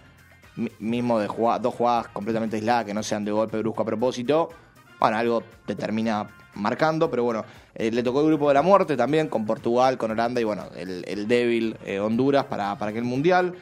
mi- 0.56 0.70
mismo 0.78 1.18
de 1.18 1.26
dos 1.26 1.74
jugadas 1.74 2.08
completamente 2.08 2.56
aisladas 2.56 2.84
que 2.84 2.94
no 2.94 3.02
sean 3.02 3.24
de 3.24 3.32
golpe 3.32 3.58
brusco 3.58 3.82
a 3.82 3.84
propósito, 3.86 4.48
bueno, 5.00 5.16
algo 5.16 5.42
te 5.66 5.74
termina 5.74 6.28
marcando, 6.54 7.10
pero 7.10 7.24
bueno, 7.24 7.44
eh, 7.74 7.90
le 7.90 8.02
tocó 8.02 8.20
el 8.20 8.26
grupo 8.28 8.48
de 8.48 8.54
la 8.54 8.62
muerte 8.62 8.96
también, 8.96 9.28
con 9.28 9.44
Portugal, 9.46 9.96
con 9.98 10.10
Holanda 10.10 10.40
y 10.40 10.44
bueno, 10.44 10.64
el, 10.76 11.26
débil 11.26 11.76
eh, 11.84 11.98
Honduras 11.98 12.44
para, 12.44 12.76
para 12.78 12.90
aquel 12.90 13.04
mundial. 13.04 13.54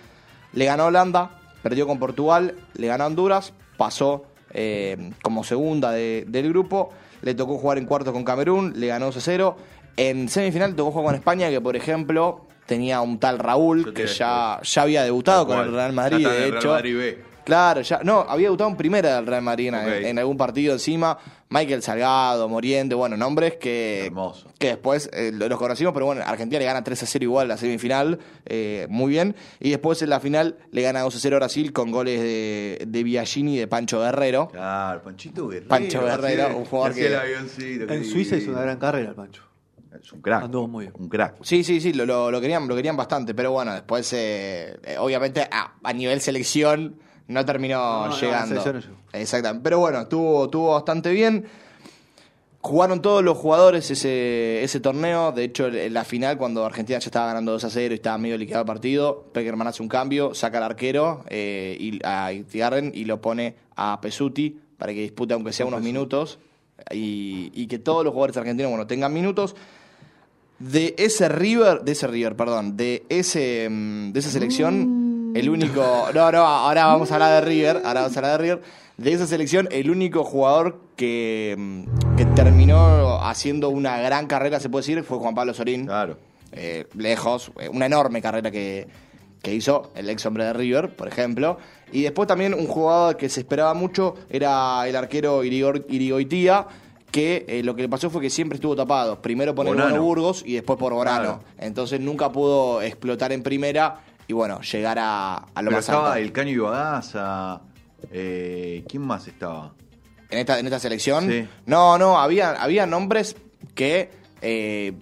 Le 0.53 0.65
ganó 0.65 0.87
Holanda, 0.87 1.39
perdió 1.63 1.87
con 1.87 1.99
Portugal, 1.99 2.55
le 2.75 2.87
ganó 2.89 3.07
Honduras, 3.07 3.53
pasó 3.77 4.25
eh, 4.53 5.13
como 5.23 5.45
segunda 5.45 5.93
de- 5.93 6.25
del 6.27 6.49
grupo, 6.49 6.91
le 7.23 7.35
tocó 7.35 7.59
jugar 7.59 7.79
en 7.79 7.87
cuarto 7.87 8.13
con 8.13 8.25
Camerún, 8.25 8.75
le 8.77 8.87
ganó 8.89 9.11
2-0. 9.11 9.55
En 9.97 10.29
semifinal 10.29 10.75
tocó 10.75 10.93
jugar 10.93 11.07
con 11.07 11.15
España, 11.17 11.51
que 11.51 11.61
por 11.61 11.77
ejemplo 11.77 12.47
tenía 12.67 13.01
un 13.01 13.19
tal 13.19 13.39
Raúl 13.39 13.93
que 13.93 14.07
ya, 14.07 14.61
ya 14.63 14.83
había 14.83 15.03
debutado 15.03 15.47
con 15.47 15.59
el 15.59 15.73
Real 15.73 15.93
Madrid, 15.93 16.27
de 16.27 16.45
el 16.45 16.51
Real 16.53 16.57
hecho. 16.59 16.69
Madrid 16.69 16.97
B. 16.97 17.30
Claro, 17.45 17.81
ya. 17.83 18.01
No, 18.05 18.21
había 18.29 18.47
debutado 18.47 18.71
en 18.71 18.77
primera 18.77 19.17
del 19.17 19.27
Real 19.27 19.43
Madrid 19.43 19.69
en, 19.69 19.75
Ok. 19.75 19.83
en 20.05 20.19
algún 20.19 20.37
partido 20.37 20.73
encima. 20.73 21.19
Michael 21.53 21.83
Salgado, 21.83 22.49
Moriente, 22.49 22.95
bueno, 22.95 23.17
nombres 23.17 23.57
que. 23.57 24.07
Hermoso. 24.07 24.49
Que 24.59 24.69
después 24.69 25.11
eh, 25.13 25.33
los 25.33 25.59
conocimos, 25.59 25.93
pero 25.93 26.07
bueno, 26.07 26.23
Argentina 26.25 26.61
le 26.61 26.65
gana 26.65 26.85
3 26.85 27.03
a 27.03 27.07
0 27.07 27.25
igual 27.25 27.49
la 27.49 27.57
semifinal, 27.57 28.21
eh, 28.47 28.87
muy 28.89 29.11
bien. 29.11 29.35
Y 29.59 29.71
después 29.71 30.01
en 30.03 30.11
la 30.11 30.21
final 30.21 30.59
le 30.71 30.83
gana 30.83 31.01
2 31.01 31.17
a 31.17 31.19
0 31.19 31.37
a 31.37 31.39
Brasil 31.41 31.73
con 31.73 31.91
goles 31.91 32.21
de, 32.21 32.85
de 32.87 33.03
Biagini 33.03 33.57
y 33.57 33.59
de 33.59 33.67
Pancho 33.67 34.01
Guerrero. 34.01 34.49
Claro, 34.53 35.03
Panchito 35.03 35.49
Guerrero. 35.49 35.69
Pancho 35.69 36.03
Guerrero, 36.05 36.57
un 36.57 36.65
jugador 36.67 36.95
que- 36.95 37.07
el 37.07 37.91
En 37.91 38.05
Suiza 38.05 38.37
hizo 38.37 38.53
una 38.53 38.63
gran 38.63 38.79
carrera 38.79 39.09
el 39.09 39.15
Pancho. 39.17 39.43
Es 40.01 40.13
un 40.13 40.23
crack. 40.23 40.45
Anduvo 40.45 40.69
muy 40.69 40.85
bien. 40.85 40.95
Un 40.99 41.09
crack. 41.09 41.35
Sí, 41.43 41.65
sí, 41.65 41.81
sí, 41.81 41.93
lo, 41.93 42.07
lo- 42.07 42.31
lo 42.31 42.41
querían, 42.41 42.69
lo 42.69 42.77
querían 42.77 42.97
bastante, 42.97 43.35
pero 43.35 43.51
bueno, 43.51 43.73
después, 43.75 44.13
eh, 44.13 44.79
eh, 44.85 44.97
obviamente, 44.99 45.49
a, 45.51 45.73
a 45.83 45.93
nivel 45.93 46.21
selección 46.21 46.95
no 47.31 47.45
terminó 47.45 48.09
No, 48.09 48.21
llegando. 48.21 48.73
no. 48.73 48.81
Exactamente, 49.13 49.63
pero 49.63 49.79
bueno, 49.79 50.01
estuvo, 50.01 50.45
estuvo 50.47 50.73
bastante 50.73 51.11
bien. 51.13 51.47
Jugaron 52.61 53.01
todos 53.01 53.25
los 53.25 53.39
jugadores 53.39 53.91
ese, 53.91 54.63
ese 54.63 54.81
torneo. 54.81 55.33
De 55.33 55.45
hecho, 55.45 55.69
en 55.69 55.95
la 55.95 56.05
final, 56.05 56.37
cuando 56.37 56.67
Argentina 56.67 56.99
ya 56.99 57.07
estaba 57.07 57.29
ganando 57.29 57.53
2 57.53 57.65
a 57.65 57.71
0 57.71 57.95
y 57.95 57.97
estaba 57.97 58.19
medio 58.19 58.37
liquidado 58.37 58.63
el 58.63 58.67
partido, 58.67 59.25
Peckerman 59.33 59.67
hace 59.69 59.83
un 59.83 59.89
cambio, 59.89 60.35
saca 60.35 60.59
al 60.59 60.65
arquero 60.65 61.25
eh, 61.29 61.77
y, 61.79 62.01
a 62.05 62.33
Itigarren 62.33 62.93
y 62.95 63.05
lo 63.05 63.21
pone 63.21 63.55
a 63.77 64.01
Pesuti 64.01 64.59
para 64.77 64.93
que 64.93 65.01
dispute, 65.01 65.33
aunque 65.33 65.53
sea 65.53 65.67
unos 65.67 65.83
minutos, 65.83 66.39
y, 66.91 67.51
y 67.55 67.67
que 67.67 67.79
todos 67.79 68.05
los 68.05 68.13
jugadores 68.13 68.37
argentinos 68.37 68.71
bueno, 68.71 68.87
tengan 68.87 69.13
minutos. 69.13 69.55
De 70.59 70.95
ese 70.99 71.29
River, 71.31 71.83
de 71.83 71.93
ese 71.93 72.07
River, 72.07 72.37
perdón, 72.37 72.77
de 72.77 73.05
ese 73.09 73.69
mm, 73.71 74.13
de 74.13 74.21
esa 74.21 74.31
selección 74.31 75.00
el 75.35 75.49
único. 75.49 76.09
No, 76.15 76.33
no, 76.33 76.39
ahora 76.39 76.87
vamos 76.87 77.11
a 77.11 77.15
hablar 77.15 77.43
de 77.43 77.49
River. 77.49 77.83
Ahora 77.85 78.03
vamos 78.03 78.17
a 78.17 78.21
hablar 78.21 78.33
de 78.33 78.39
River. 78.39 78.63
De 78.97 79.13
esa 79.13 79.27
selección, 79.27 79.69
el 79.71 79.91
único 79.91 80.25
jugador 80.25 80.81
que, 80.97 81.55
mm, 81.57 82.17
que 82.17 82.27
terminó 82.27 83.23
haciendo 83.23 83.71
una 83.71 83.99
gran 83.99 84.27
carrera, 84.27 84.61
se 84.61 84.69
puede 84.69 84.83
decir, 84.83 85.03
fue 85.05 85.19
Juan 85.19 85.35
Pablo 85.35 85.55
Sorín. 85.55 85.87
Claro. 85.87 86.19
Eh, 86.53 86.87
lejos, 86.97 87.53
eh, 87.61 87.69
una 87.69 87.87
enorme 87.87 88.21
carrera 88.21 88.51
que, 88.51 88.89
que 89.43 89.55
hizo 89.55 89.91
el 89.95 90.11
ex 90.11 90.27
hombre 90.27 90.45
de 90.45 90.53
River, 90.53 90.95
por 90.97 91.09
ejemplo. 91.09 91.59
Y 91.93 92.03
después 92.03 92.29
también 92.29 92.55
un 92.55 92.67
jugador 92.67 93.17
que 93.17 93.29
se 93.29 93.41
esperaba 93.41 93.73
mucho 93.75 94.17
era 94.29 94.87
el 94.87 94.95
arquero 94.97 95.45
Irigoitía, 95.45 96.67
que 97.11 97.45
eh, 97.49 97.63
lo 97.63 97.75
que 97.75 97.83
le 97.83 97.89
pasó 97.89 98.11
fue 98.11 98.21
que 98.21 98.31
siempre 98.31 98.57
estuvo 98.57 98.77
tapado. 98.77 99.21
Primero 99.21 99.55
por 99.55 99.67
el 99.67 99.73
Bonano. 99.73 99.91
Bono 99.91 100.03
Burgos 100.03 100.43
y 100.47 100.55
después 100.55 100.79
por 100.79 100.93
Borano. 100.93 101.41
Claro. 101.41 101.45
Entonces 101.59 102.01
nunca 102.01 102.31
pudo 102.31 102.83
explotar 102.83 103.33
en 103.33 103.43
primera 103.43 104.01
y 104.31 104.33
bueno, 104.33 104.61
llegar 104.61 104.97
a, 105.01 105.35
a 105.39 105.61
lo 105.61 105.71
Pero 105.71 105.71
más 105.73 105.81
estaba 105.81 106.13
alto. 106.13 106.19
el 106.25 106.31
Caño 106.31 106.51
Ibagaza. 106.53 107.63
Eh, 108.13 108.85
¿Quién 108.89 109.03
más 109.03 109.27
estaba? 109.27 109.75
En 110.31 110.39
esta, 110.39 110.61
en 110.61 110.67
esta 110.67 110.79
selección. 110.79 111.29
Sí. 111.29 111.49
No, 111.67 111.99
no, 111.99 112.17
había, 112.21 112.53
había 112.53 112.87
nombres 112.87 113.35
que 113.75 114.09
eh, 114.41 114.93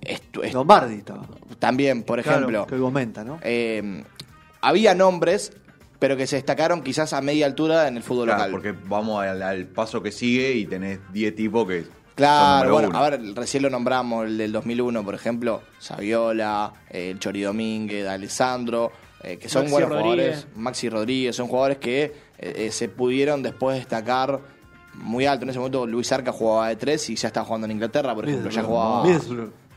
estu- 0.00 0.44
est- 0.44 0.54
Lombardi 0.54 0.94
estaba. 0.94 1.26
también, 1.58 2.04
por 2.04 2.22
Claro, 2.22 2.38
ejemplo, 2.38 2.66
Que 2.68 2.78
comenta, 2.78 3.24
¿no? 3.24 3.40
eh, 3.42 4.04
había 4.60 4.94
nombres, 4.94 5.52
pero 5.98 6.16
que 6.16 6.28
se 6.28 6.36
destacaron 6.36 6.82
quizás 6.82 7.12
a 7.14 7.20
media 7.20 7.46
altura 7.46 7.88
en 7.88 7.96
el 7.96 8.04
fútbol 8.04 8.26
Claro, 8.26 8.38
local. 8.46 8.50
porque 8.52 8.86
vamos 8.88 9.24
al, 9.24 9.42
al 9.42 9.66
paso 9.66 10.00
que 10.04 10.12
sigue 10.12 10.52
y 10.52 10.66
tenés 10.66 11.00
10 11.12 11.34
tipos 11.34 11.66
que. 11.66 11.84
Claro, 12.14 12.72
bueno, 12.72 12.88
uno. 12.88 12.98
a 12.98 13.10
ver, 13.10 13.20
recién 13.34 13.62
lo 13.62 13.70
nombramos, 13.70 14.26
el 14.26 14.38
del 14.38 14.52
2001, 14.52 15.04
por 15.04 15.14
ejemplo, 15.14 15.62
Saviola, 15.78 16.72
eh, 16.90 17.10
el 17.10 17.18
Chori 17.18 17.42
Domínguez, 17.42 18.06
Alessandro, 18.06 18.92
eh, 19.22 19.38
que 19.38 19.48
son 19.48 19.62
Maxi 19.62 19.72
buenos 19.72 19.90
Rodríguez. 19.90 20.16
jugadores, 20.36 20.46
Maxi 20.56 20.88
Rodríguez, 20.88 21.36
son 21.36 21.48
jugadores 21.48 21.78
que 21.78 22.02
eh, 22.04 22.12
eh, 22.38 22.70
se 22.72 22.88
pudieron 22.88 23.42
después 23.42 23.76
destacar 23.78 24.40
muy 24.94 25.26
alto. 25.26 25.44
En 25.44 25.50
ese 25.50 25.58
momento 25.58 25.86
Luis 25.86 26.10
Arca 26.12 26.32
jugaba 26.32 26.68
de 26.68 26.76
tres 26.76 27.08
y 27.08 27.16
ya 27.16 27.28
estaba 27.28 27.46
jugando 27.46 27.64
en 27.66 27.70
Inglaterra, 27.72 28.14
por 28.14 28.28
ejemplo, 28.28 28.50
ya 28.50 28.62
jugaba. 28.62 29.04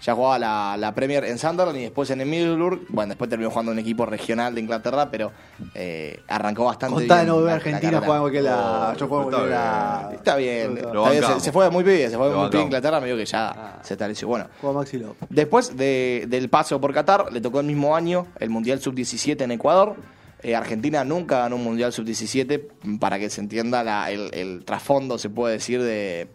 Ya 0.02 0.14
jugaba 0.14 0.38
la, 0.38 0.76
la 0.78 0.94
Premier 0.94 1.24
en 1.26 1.38
Sunderland 1.40 1.78
y 1.78 1.82
después 1.84 2.10
en 2.12 2.22
el 2.22 2.28
Middlesbrough. 2.28 2.88
Bueno, 2.90 3.10
después 3.10 3.30
terminó 3.30 3.50
jugando 3.50 3.72
en 3.72 3.78
un 3.78 3.82
equipo 3.82 4.06
regional 4.06 4.54
de 4.54 4.62
Inglaterra, 4.62 5.10
pero 5.10 5.32
eh, 5.74 6.20
arrancó 6.28 6.66
bastante 6.66 6.96
Contá 6.96 7.16
de 7.16 7.22
bien 7.22 7.28
no 7.28 7.36
volver 7.36 7.50
a 7.50 7.56
la- 7.56 7.60
la 7.60 7.66
Argentina, 7.66 8.02
jugando 8.06 8.32
que 8.32 8.42
la. 8.42 8.92
Oh, 8.94 8.98
Yo 8.98 9.08
juego 9.08 9.30
está 9.32 9.46
la. 9.46 10.06
bien. 10.10 10.16
Está 10.20 10.36
bien, 10.36 10.76
Lo 10.94 11.08
está 11.12 11.28
bien, 11.30 11.42
se, 11.42 11.52
fue 11.52 11.70
muy 11.72 11.84
bien, 11.84 12.10
se 12.12 12.18
fue 12.18 12.26
muy 12.28 12.34
bien 12.34 12.42
bancamos. 12.44 12.66
Inglaterra, 12.66 13.00
me 13.00 13.06
digo 13.08 13.18
que 13.18 13.26
ya 13.26 13.48
Ah. 13.50 13.80
se 13.82 13.94
estableció. 13.94 14.28
Bueno, 14.28 14.48
Maxi 14.62 14.98
López. 15.00 15.28
después 15.30 15.76
de- 15.76 16.26
del 16.28 16.50
paso 16.50 16.80
por 16.80 16.94
Qatar, 16.94 17.32
le 17.32 17.42
tocó 17.42 17.60
el 17.62 17.66
mismo 17.66 17.96
año 17.96 18.28
el 18.40 18.50
Mundial 18.50 18.80
Sub-17 18.82 19.42
en 19.44 19.52
Ecuador. 19.52 19.96
Eh, 20.44 20.56
Argentina 20.56 21.04
nunca 21.04 21.40
ganó 21.40 21.56
un 21.56 21.64
Mundial 21.64 21.92
Sub-17, 21.94 23.00
para 23.00 23.18
que 23.18 23.30
se 23.32 23.42
entienda 23.42 23.84
la- 23.84 24.12
el, 24.12 24.30
el 24.34 24.64
trasfondo, 24.66 25.18
se 25.18 25.30
puede 25.30 25.54
decir, 25.54 25.82
de, 25.82 26.28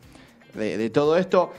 de- 0.55 0.77
de 0.79 0.91
todo 0.91 1.17
esto. 1.17 1.53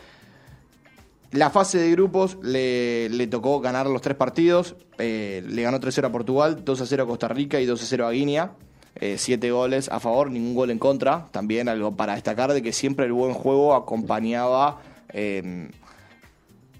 La 1.31 1.49
fase 1.49 1.77
de 1.77 1.91
grupos 1.91 2.37
le, 2.43 3.27
tocó 3.27 3.61
ganar 3.61 3.87
los 3.87 4.01
tres 4.01 4.17
partidos. 4.17 4.75
eh, 4.97 5.41
le 5.47 5.61
ganó 5.61 5.79
3-0 5.79 6.05
a 6.05 6.11
Portugal, 6.11 6.65
2-0 6.65 7.03
a 7.03 7.05
Costa 7.05 7.29
Rica 7.29 7.61
y 7.61 7.65
2-0 7.65 8.05
a 8.05 8.11
Guinea. 8.11 8.51
Eh, 8.95 9.15
siete 9.17 9.49
goles 9.51 9.87
a 9.89 10.01
favor, 10.01 10.29
ningún 10.29 10.53
gol 10.53 10.71
en 10.71 10.77
contra. 10.77 11.27
También 11.31 11.69
algo 11.69 11.95
para 11.95 12.15
destacar 12.15 12.51
de 12.51 12.61
que 12.61 12.73
siempre 12.73 13.05
el 13.05 13.13
buen 13.13 13.33
juego 13.33 13.73
acompañaba, 13.75 14.81
eh, 15.13 15.69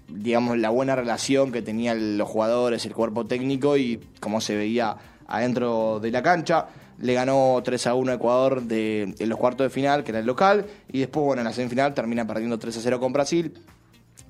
digamos, 0.08 0.58
la 0.58 0.68
buena 0.68 0.96
relación 0.96 1.50
que 1.50 1.62
tenían 1.62 2.18
los 2.18 2.28
jugadores, 2.28 2.84
el 2.84 2.92
cuerpo 2.92 3.24
técnico 3.24 3.78
y 3.78 4.00
cómo 4.20 4.42
se 4.42 4.54
veía 4.54 4.98
adentro 5.28 5.98
de 5.98 6.10
la 6.10 6.22
cancha. 6.22 6.66
Le 6.98 7.14
ganó 7.14 7.58
3 7.64 7.86
a 7.86 7.94
1 7.94 8.12
a 8.12 8.14
Ecuador 8.16 8.62
de, 8.62 9.14
en 9.18 9.28
los 9.30 9.38
cuartos 9.38 9.64
de 9.64 9.70
final, 9.70 10.04
que 10.04 10.10
era 10.10 10.18
el 10.18 10.26
local. 10.26 10.66
Y 10.92 11.00
después, 11.00 11.24
bueno, 11.24 11.40
en 11.40 11.46
la 11.46 11.54
semifinal 11.54 11.94
termina 11.94 12.26
perdiendo 12.26 12.58
3 12.58 12.76
a 12.76 12.80
0 12.82 13.00
con 13.00 13.14
Brasil 13.14 13.54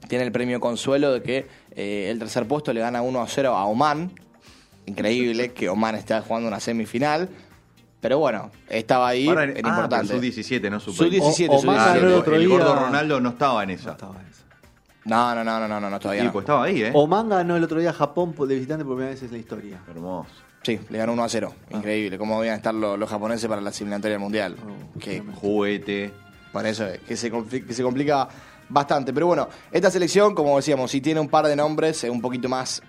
tiene 0.09 0.25
el 0.25 0.32
premio 0.32 0.61
consuelo 0.61 1.12
de 1.12 1.23
que 1.23 1.47
eh, 1.75 2.09
el 2.11 2.18
tercer 2.18 2.47
puesto 2.47 2.73
le 2.73 2.80
gana 2.80 3.02
1 3.02 3.21
a 3.23 3.26
0 3.26 3.56
a 3.56 3.64
Oman. 3.66 4.12
Increíble 4.87 5.52
que 5.52 5.68
Oman 5.68 5.94
esté 5.94 6.18
jugando 6.21 6.49
una 6.49 6.61
semifinal. 6.61 7.28
Pero 8.00 8.18
bueno, 8.18 8.50
estaba 8.68 9.09
ahí, 9.09 9.28
Ahora, 9.28 9.44
era 9.44 9.52
ah, 9.54 9.68
importante. 9.68 10.09
pero 10.09 10.21
Sub-17, 10.21 10.71
no 10.71 10.80
Sub-20. 10.80 10.97
Sub-17, 10.97 11.49
O- 11.50 11.52
Oman 11.59 11.76
sub-17. 11.76 11.94
ganó 11.94 12.09
el 12.09 12.14
otro 12.14 12.35
el 12.35 12.47
día. 12.47 12.59
gordo 12.59 12.75
Ronaldo 12.75 13.21
no 13.21 13.28
estaba 13.30 13.62
en 13.62 13.71
esa. 13.71 13.87
No 13.87 13.92
estaba 13.92 14.21
en 14.21 14.26
eso. 14.26 14.42
No, 15.04 15.35
no, 15.37 15.44
no, 15.44 15.68
no, 15.68 15.80
no, 15.80 15.90
no, 15.90 15.99
todavía 16.00 16.23
Sí, 16.23 16.26
no. 16.26 16.32
pues 16.32 16.42
estaba 16.42 16.64
ahí, 16.64 16.82
¿eh? 16.82 16.90
Oman 16.94 17.28
ganó 17.28 17.56
el 17.56 17.62
otro 17.62 17.78
día 17.78 17.90
a 17.90 17.92
Japón 17.92 18.35
de 18.49 18.54
visitante 18.56 18.85
por 18.85 18.94
primera 18.97 19.14
vez 19.14 19.23
en 19.23 19.30
la 19.30 19.38
historia. 19.38 19.80
Hermoso. 19.88 20.30
Sí, 20.64 20.78
le 20.90 20.99
ganó 20.99 21.12
1 21.12 21.25
a 21.25 21.28
0. 21.28 21.54
Increíble. 21.71 22.18
¿Cómo 22.18 22.37
debían 22.40 22.56
estar 22.56 22.75
los, 22.75 22.99
los 22.99 23.09
japoneses 23.09 23.49
para 23.49 23.61
la 23.61 23.71
eliminatoria 23.71 24.12
del 24.14 24.21
mundial? 24.21 24.56
Oh, 24.64 24.99
que 24.99 25.21
Juguete. 25.21 26.12
Por 26.52 26.66
eso 26.66 26.87
es, 26.87 26.99
que 27.00 27.16
se, 27.16 27.30
que 27.30 27.73
se 27.73 27.82
complica 27.82 28.28
bastante. 28.73 29.12
Pero 29.12 29.26
bueno, 29.26 29.49
esta 29.71 29.91
selección, 29.91 30.35
como 30.35 30.57
decíamos, 30.57 30.91
sí 30.91 31.00
tiene 31.00 31.21
un 31.21 31.29
par 31.29 31.47
de 31.47 31.57
nombres 31.57 32.02
eh, 32.05 32.11
un 32.11 32.21
poquito 32.21 32.49
más 32.49 32.83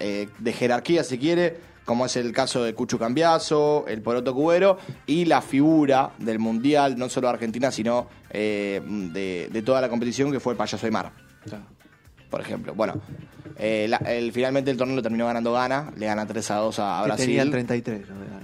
eh, 0.00 0.28
de 0.38 0.52
jerarquía, 0.52 1.04
si 1.04 1.18
quiere, 1.18 1.58
como 1.84 2.06
es 2.06 2.16
el 2.16 2.32
caso 2.32 2.62
de 2.62 2.74
Cucho 2.74 2.98
Cambiazo, 2.98 3.84
el 3.88 4.02
Poroto 4.02 4.34
Cubero, 4.34 4.78
y 5.06 5.24
la 5.24 5.42
figura 5.42 6.12
del 6.18 6.38
Mundial, 6.38 6.96
no 6.96 7.08
solo 7.08 7.28
de 7.28 7.34
Argentina, 7.34 7.70
sino 7.70 8.08
eh, 8.30 8.80
de, 8.84 9.48
de 9.52 9.62
toda 9.62 9.80
la 9.80 9.88
competición, 9.88 10.30
que 10.32 10.40
fue 10.40 10.52
el 10.52 10.56
Payaso 10.56 10.86
Aymar, 10.86 11.12
por 12.30 12.40
ejemplo. 12.40 12.74
Bueno, 12.74 12.94
eh, 13.56 13.86
la- 13.88 13.98
el- 13.98 14.32
finalmente 14.32 14.70
el 14.70 14.76
torneo 14.76 14.96
lo 14.96 15.02
terminó 15.02 15.26
ganando 15.26 15.52
Gana, 15.52 15.92
le 15.96 16.06
gana 16.06 16.24
3 16.26 16.50
a 16.52 16.56
2 16.56 16.78
a, 16.78 17.02
Brasil. 17.04 17.26
tenía 17.26 17.42
el 17.42 17.50
33, 17.50 18.08
lo 18.08 18.14
de 18.20 18.26
Gana, 18.26 18.40
¿no? 18.40 18.41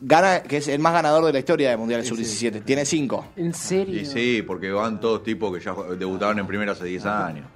Gana, 0.00 0.42
que 0.42 0.58
es 0.58 0.68
el 0.68 0.80
más 0.80 0.92
ganador 0.92 1.24
de 1.24 1.32
la 1.32 1.38
historia 1.38 1.70
del 1.70 1.78
Mundial 1.78 2.02
Sí, 2.04 2.08
Sub-17, 2.08 2.62
tiene 2.64 2.84
5. 2.84 3.26
¿En 3.36 3.54
serio? 3.54 4.00
Y 4.00 4.04
sí, 4.04 4.42
porque 4.46 4.70
van 4.70 5.00
todos 5.00 5.22
tipos 5.22 5.56
que 5.56 5.64
ya 5.64 5.74
debutaron 5.98 6.38
en 6.38 6.46
primera 6.46 6.72
hace 6.72 6.84
10 6.84 7.06
años. 7.06 7.46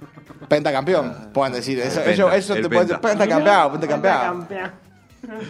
Pentacampeón, 0.47 1.29
pueden 1.33 1.53
decir. 1.53 1.79
Eso, 1.79 2.01
el 2.01 2.09
ellos- 2.11 2.25
penta, 2.29 2.37
eso 2.37 2.53
el 2.55 2.61
te 2.63 2.69
pueden 2.69 2.87
decir. 2.87 3.01
penta. 3.01 3.19
Pentacampeón, 3.19 3.71
pentacampeón. 3.73 4.39
Campeón. 4.47 4.71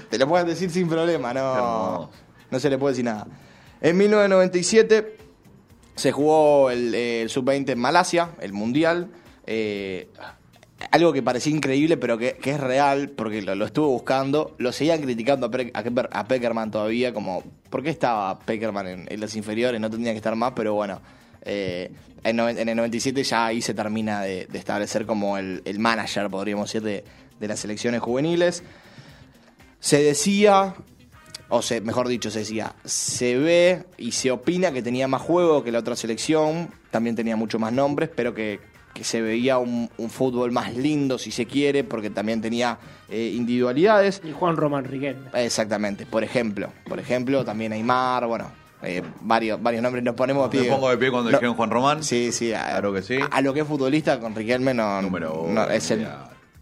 Te 0.10 0.18
lo 0.18 0.28
pueden 0.28 0.48
decir 0.48 0.70
sin 0.72 0.90
problema, 0.90 1.34
no. 1.34 2.10
No 2.52 2.60
se 2.60 2.70
le 2.70 2.78
puede 2.78 2.94
decir 2.94 3.06
nada. 3.06 3.28
En 3.82 3.96
1997 3.98 5.18
se 5.96 6.12
jugó 6.12 6.70
el, 6.72 6.94
el 6.96 7.30
Sub-20 7.30 7.70
en 7.70 7.80
Malasia, 7.80 8.32
el 8.42 8.52
Mundial. 8.52 9.10
eh, 9.46 10.10
algo 10.92 11.14
que 11.14 11.22
parecía 11.22 11.54
increíble, 11.54 11.98
pero 11.98 12.18
que, 12.18 12.38
es 12.44 12.60
real, 12.60 13.10
porque 13.10 13.42
lo, 13.42 13.56
lo 13.56 13.66
estuve 13.66 13.88
buscando. 13.88 14.56
Lo 14.58 14.72
seguían 14.72 15.02
criticando 15.02 15.52
a, 15.74 16.20
a 16.20 16.28
Peckerman 16.28 16.72
todavía, 16.72 17.14
como, 17.14 17.44
¿por 17.70 17.84
qué 17.84 17.90
estaba 17.90 18.40
Peckerman 18.40 19.08
en, 19.10 19.20
las 19.20 19.36
inferiores? 19.36 19.80
No 19.82 19.90
tendría 19.90 20.14
que 20.14 20.18
estar 20.18 20.36
más, 20.36 20.54
pero 20.56 20.74
bueno. 20.74 21.02
eh, 21.44 21.92
en, 22.24 22.40
el 22.40 22.76
97 22.76 23.24
ya 23.24 23.48
ahí 23.48 23.62
se 23.62 23.74
termina 23.74 24.22
de, 24.22 24.48
establecer 24.54 25.06
como 25.06 25.38
el, 25.38 25.62
el 25.66 25.80
manager, 25.80 26.30
podríamos 26.30 26.70
decir, 26.70 26.82
de, 26.82 27.04
de 27.40 27.48
las 27.48 27.60
selecciones 27.60 28.02
juveniles. 28.02 28.64
Se 29.80 30.02
decía, 30.04 30.76
o 31.50 31.62
se, 31.62 31.82
mejor 31.82 32.08
dicho, 32.08 32.30
se 32.30 32.40
decía, 32.40 32.76
se 32.86 33.38
ve 33.38 33.86
y 33.98 34.12
se 34.12 34.32
opina 34.32 34.72
que 34.72 34.82
tenía 34.82 35.08
más 35.08 35.22
juego 35.22 35.64
que 35.64 35.72
la 35.72 35.80
otra 35.80 35.96
selección, 35.96 36.70
también 36.92 37.16
tenía 37.16 37.36
mucho 37.36 37.60
más 37.60 37.72
nombres, 37.72 38.10
pero 38.14 38.34
que, 38.34 38.60
que 39.00 39.06
se 39.06 39.22
veía 39.22 39.58
un, 39.58 39.90
un 39.98 40.10
fútbol 40.10 40.52
más 40.52 40.76
lindo, 40.76 41.18
si 41.18 41.32
se 41.32 41.46
quiere, 41.46 41.86
porque 41.86 42.10
también 42.10 42.42
tenía 42.42 42.78
eh, 43.10 43.32
individualidades. 43.34 44.22
Y 44.26 44.34
Juan 44.34 44.58
Román 44.58 44.84
Riquelme. 44.84 45.30
Exactamente, 45.34 46.06
por 46.06 46.22
ejemplo, 46.24 46.70
por 46.86 47.00
ejemplo, 47.00 47.46
también 47.46 47.72
Aymar, 47.72 48.28
bueno, 48.28 48.52
eh, 48.84 49.02
varios, 49.22 49.64
varios 49.64 49.82
nombres 49.82 50.04
nos 50.04 50.16
ponemos 50.16 50.52
de 50.52 50.58
Me 50.58 50.64
pie. 50.66 50.72
pongo 50.74 50.90
de 50.90 50.98
pie 50.98 51.12
cuando 51.12 51.32
No, 51.32 51.38
dijeron 51.38 51.56
Juan 51.56 51.70
Román. 51.70 52.04
Sí, 52.04 52.34
sí, 52.34 52.52
a, 52.54 52.66
Claro 52.72 52.92
que 52.94 53.02
sí. 53.02 53.18
A, 53.22 53.26
a 53.28 53.42
lo 53.42 53.54
que 53.54 53.62
es 53.62 53.66
futbolista 53.68 54.20
con 54.20 54.36
Riquelme 54.36 54.74
no, 54.74 55.02
Número 55.02 55.46
no, 55.48 55.64
es 55.70 55.90
el, 55.92 56.06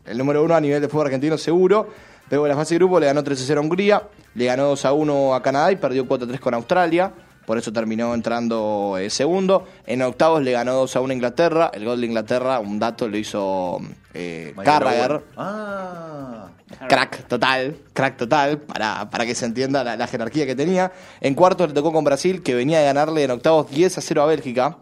el 0.06 0.18
número 0.18 0.44
uno 0.44 0.54
a 0.56 0.62
nivel 0.62 0.80
de 0.80 0.88
fútbol 0.88 1.08
argentino 1.08 1.40
seguro. 1.40 1.90
Luego 2.30 2.46
en 2.46 2.50
la 2.52 2.56
fase 2.56 2.76
de 2.76 2.80
grupo 2.80 3.00
le 3.00 3.08
ganó 3.08 3.24
3 3.24 3.44
0 3.48 3.62
a 3.62 3.64
Hungría, 3.64 4.04
le 4.36 4.46
ganó 4.46 4.66
2 4.66 4.86
a 4.86 4.94
1 4.94 5.34
a 5.34 5.42
Canadá 5.42 5.72
y 5.72 5.78
perdió 5.78 6.08
4 6.08 6.28
3 6.28 6.40
con 6.40 6.54
Australia. 6.54 7.12
Por 7.48 7.58
eso 7.58 7.72
terminó 7.72 8.14
entrando 8.14 8.98
eh, 9.00 9.10
segundo. 9.10 9.66
En 9.86 10.02
octavos 10.02 10.44
le 10.44 10.52
ganó 10.52 10.74
2 10.74 10.98
a 10.98 11.00
1 11.00 11.12
a 11.12 11.14
Inglaterra. 11.14 11.72
El 11.74 11.86
gol 11.86 12.02
de 12.02 12.08
Inglaterra, 12.08 12.60
un 12.60 12.78
dato, 12.78 13.08
lo 13.08 13.18
hizo 13.18 13.80
eh, 14.14 14.54
Carragher. 14.66 15.24
Ah. 15.38 16.50
Crack 16.90 17.26
total, 17.30 17.78
crack 17.94 18.18
total, 18.18 18.58
para, 18.58 19.10
para 19.10 19.26
que 19.26 19.34
se 19.34 19.46
entienda 19.46 19.82
la, 19.86 19.96
la 19.96 20.08
jerarquía 20.08 20.46
que 20.46 20.58
tenía. 20.58 20.92
En 21.22 21.36
cuartos 21.36 21.70
le 21.70 21.74
tocó 21.74 21.94
con 21.94 22.04
Brasil, 22.04 22.44
que 22.44 22.54
venía 22.54 22.80
de 22.80 22.86
ganarle 22.86 23.24
en 23.24 23.32
octavos 23.32 23.72
10 23.72 23.98
a 23.98 24.02
0 24.02 24.24
a 24.24 24.26
Bélgica, 24.26 24.78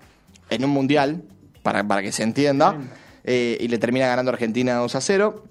en 0.50 0.66
un 0.66 0.72
mundial, 0.72 1.22
para, 1.62 1.88
para 1.88 2.02
que 2.02 2.12
se 2.12 2.24
entienda. 2.24 2.80
Eh, 3.26 3.60
y 3.60 3.68
le 3.68 3.78
termina 3.78 4.08
ganando 4.08 4.32
Argentina 4.32 4.74
2 4.78 4.96
a 4.96 5.02
0. 5.02 5.44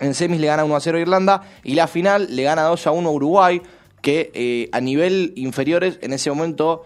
En 0.00 0.14
semis 0.14 0.40
le 0.40 0.46
gana 0.46 0.64
1 0.64 0.74
a 0.74 0.80
0 0.80 0.96
a 0.96 1.00
Irlanda. 1.02 1.42
Y 1.64 1.74
la 1.74 1.86
final 1.86 2.34
le 2.34 2.42
gana 2.44 2.62
2 2.62 2.86
a 2.86 2.92
1 2.92 3.06
a 3.06 3.12
Uruguay, 3.12 3.60
que 4.06 4.30
eh, 4.34 4.68
a 4.70 4.80
nivel 4.80 5.32
inferiores 5.34 5.98
en 6.00 6.12
ese 6.12 6.30
momento. 6.30 6.84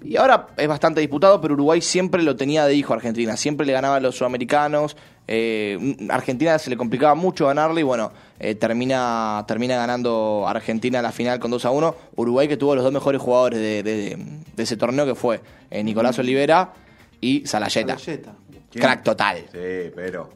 Y 0.00 0.14
ahora 0.16 0.46
es 0.56 0.68
bastante 0.68 1.00
disputado, 1.00 1.40
pero 1.40 1.54
Uruguay 1.54 1.80
siempre 1.80 2.22
lo 2.22 2.36
tenía 2.36 2.64
de 2.66 2.74
hijo 2.76 2.92
a 2.92 2.96
Argentina. 2.96 3.36
Siempre 3.36 3.66
le 3.66 3.72
ganaba 3.72 3.96
a 3.96 4.00
los 4.00 4.14
sudamericanos. 4.16 4.96
Eh, 5.26 5.96
Argentina 6.08 6.56
se 6.60 6.70
le 6.70 6.76
complicaba 6.76 7.16
mucho 7.16 7.46
ganarle 7.48 7.80
y 7.80 7.84
bueno, 7.84 8.12
eh, 8.38 8.54
termina, 8.54 9.44
termina 9.48 9.74
ganando 9.76 10.44
Argentina 10.46 11.02
la 11.02 11.10
final 11.10 11.40
con 11.40 11.50
2 11.50 11.64
a 11.64 11.70
1. 11.72 11.94
Uruguay 12.14 12.46
que 12.46 12.56
tuvo 12.56 12.76
los 12.76 12.84
dos 12.84 12.92
mejores 12.92 13.20
jugadores 13.20 13.58
de, 13.58 13.82
de- 13.82 14.16
de 14.56 14.62
ese 14.62 14.76
torneo 14.76 15.04
que 15.04 15.16
fue 15.16 15.40
eh, 15.70 15.82
Nicolás 15.82 16.16
Olivera 16.20 16.74
y 17.20 17.44
Salayeta. 17.44 17.98
Salayeta. 17.98 18.34
¿Quién? 18.70 18.82
Crack 18.84 19.02
total. 19.02 19.38
Sí, 19.50 19.90
pero. 19.96 20.30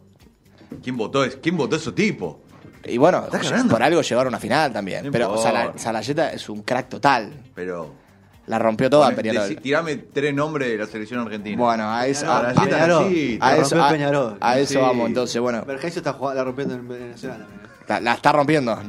¿Quién 0.83 0.97
votó, 0.97 1.25
es- 1.25 1.37
¿quién 1.37 1.56
votó 1.56 1.76
ese 1.76 1.92
tipo? 1.92 2.40
Y 2.88 2.99
bueno, 2.99 3.25
ganando. 3.31 3.73
por 3.75 3.83
algo 3.83 4.02
llegaron 4.02 4.26
a 4.26 4.37
una 4.37 4.40
final 4.40 4.73
también. 4.73 5.07
No 5.07 5.12
pero. 5.12 5.37
Sala- 5.38 5.73
Salayeta 5.76 6.31
es 6.33 6.49
un 6.49 6.62
crack 6.62 6.88
total. 6.88 7.33
Pero. 7.55 8.07
La 8.47 8.61
rompió 8.61 8.88
toda 8.88 9.11
Poné- 9.11 9.16
Peñarol. 9.16 9.57
tirame 9.57 9.97
tres 9.97 10.33
nombres 10.33 10.69
de 10.69 10.78
la 10.78 10.87
selección 10.87 11.21
argentina. 11.21 11.57
Bueno, 11.59 11.90
a 11.93 12.07
eso, 12.07 12.21
Peñarol, 12.26 12.47
a, 12.47 12.55
Salayeta, 12.55 12.76
Peñarol. 12.76 13.09
sí, 13.12 13.38
a 13.40 13.50
La 13.50 13.57
eso, 13.61 13.83
a- 13.85 13.88
Peñarol. 13.90 14.37
a 14.40 14.59
eso 14.61 14.73
Sí. 14.75 14.78
vamos. 14.78 15.09
Entonces, 15.09 15.40
bueno, 15.43 15.64
Vergesio 15.66 15.99
está 15.99 16.12
jugando, 16.12 16.38
la 16.40 16.45
rompiendo 16.45 16.75
en 16.75 16.81
en 16.93 17.11
Nacional 17.11 17.38
también. 17.40 17.61
la, 17.88 18.00
la 18.00 18.12
está 18.14 18.31
rompiendo. 18.33 18.71
Ah, 18.73 18.83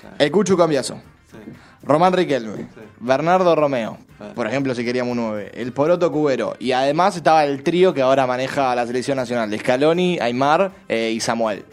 claro. 0.00 0.16
El 0.18 0.30
Cucho 0.32 0.56
Cambiazo. 0.56 0.94
Sí. 1.30 1.36
Román 1.82 2.14
Riquelme, 2.14 2.68
Bernardo 2.98 3.54
Romeo, 3.54 3.98
Ah. 4.18 4.30
por 4.34 4.46
ejemplo, 4.46 4.74
si 4.74 4.82
queríamos 4.82 5.12
un 5.12 5.18
9, 5.18 5.52
el 5.54 5.72
Poroto 5.72 6.10
Cubero, 6.10 6.56
y 6.58 6.72
además 6.72 7.16
estaba 7.16 7.44
el 7.44 7.62
trío 7.62 7.92
que 7.92 8.00
ahora 8.00 8.26
maneja 8.26 8.74
la 8.74 8.86
selección 8.86 9.18
nacional, 9.18 9.50
de 9.50 9.58
Scaloni, 9.58 10.18
Aymar 10.20 10.72
eh, 10.88 11.10
y 11.14 11.20
Samuel. 11.20 11.66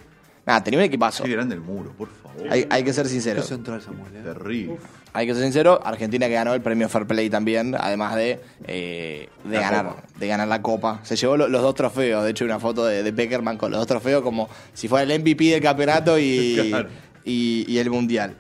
Nada, 0.46 0.64
tenía 0.64 0.80
un 0.80 0.86
equipazo. 0.86 1.24
Qué 1.24 1.32
grande 1.32 1.56
el 1.56 1.62
muro, 1.62 1.92
por 1.98 2.10
favor. 2.10 2.48
Hay, 2.52 2.68
hay 2.70 2.84
que 2.84 2.92
ser 2.94 3.04
Qué 3.04 3.10
sincero. 3.10 3.42
central 3.44 3.82
Samuel, 3.82 4.14
¿eh? 4.16 4.22
Terrible. 4.24 4.78
Hay 5.14 5.28
que 5.28 5.34
ser 5.36 5.44
sincero, 5.44 5.80
Argentina 5.86 6.28
que 6.28 6.34
ganó 6.34 6.54
el 6.56 6.62
premio 6.62 6.90
Fair 6.90 7.06
Play 7.06 7.30
también, 7.30 7.76
además 7.80 8.16
de, 8.16 8.42
eh, 8.68 9.30
de 9.44 9.56
ganar 9.60 9.86
Copa. 9.86 10.04
de 10.20 10.28
ganar 10.28 10.48
la 10.48 10.62
copa. 10.62 11.00
Se 11.04 11.16
llevó 11.16 11.38
lo- 11.38 11.48
los 11.48 11.62
dos 11.62 11.76
trofeos, 11.76 12.24
de 12.26 12.32
hecho 12.32 12.46
una 12.46 12.60
foto 12.60 12.84
de, 12.86 13.04
de 13.04 13.12
Beckerman 13.12 13.58
con 13.58 13.70
los 13.72 13.80
dos 13.80 13.88
trofeos 13.88 14.24
como 14.24 14.50
si 14.74 14.88
fuera 14.88 15.04
el 15.04 15.20
MVP 15.22 15.46
del 15.52 15.62
campeonato 15.62 16.18
y, 16.18 16.58
Claro. 16.70 16.90
y, 17.24 17.64
y 17.68 17.78
el 17.78 17.90
Mundial. 17.92 18.34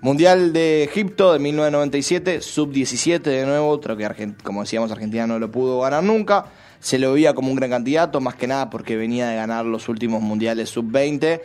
Mundial 0.00 0.52
de 0.54 0.84
Egipto 0.84 1.32
de 1.34 1.38
1997, 1.38 2.40
sub-17 2.40 3.20
de 3.22 3.44
nuevo, 3.46 3.78
creo 3.80 3.96
que 3.96 4.06
Argen- 4.06 4.36
como 4.42 4.62
decíamos 4.62 4.90
Argentina 4.90 5.26
no 5.26 5.38
lo 5.38 5.50
pudo 5.50 5.80
ganar 5.80 6.02
nunca. 6.02 6.46
Se 6.80 6.98
lo 6.98 7.12
veía 7.12 7.34
como 7.34 7.50
un 7.50 7.56
gran 7.56 7.70
candidato, 7.70 8.20
más 8.20 8.34
que 8.34 8.46
nada 8.46 8.70
porque 8.70 8.96
venía 8.96 9.28
de 9.28 9.36
ganar 9.36 9.64
los 9.64 9.88
últimos 9.88 10.22
mundiales 10.22 10.70
sub-20, 10.70 11.40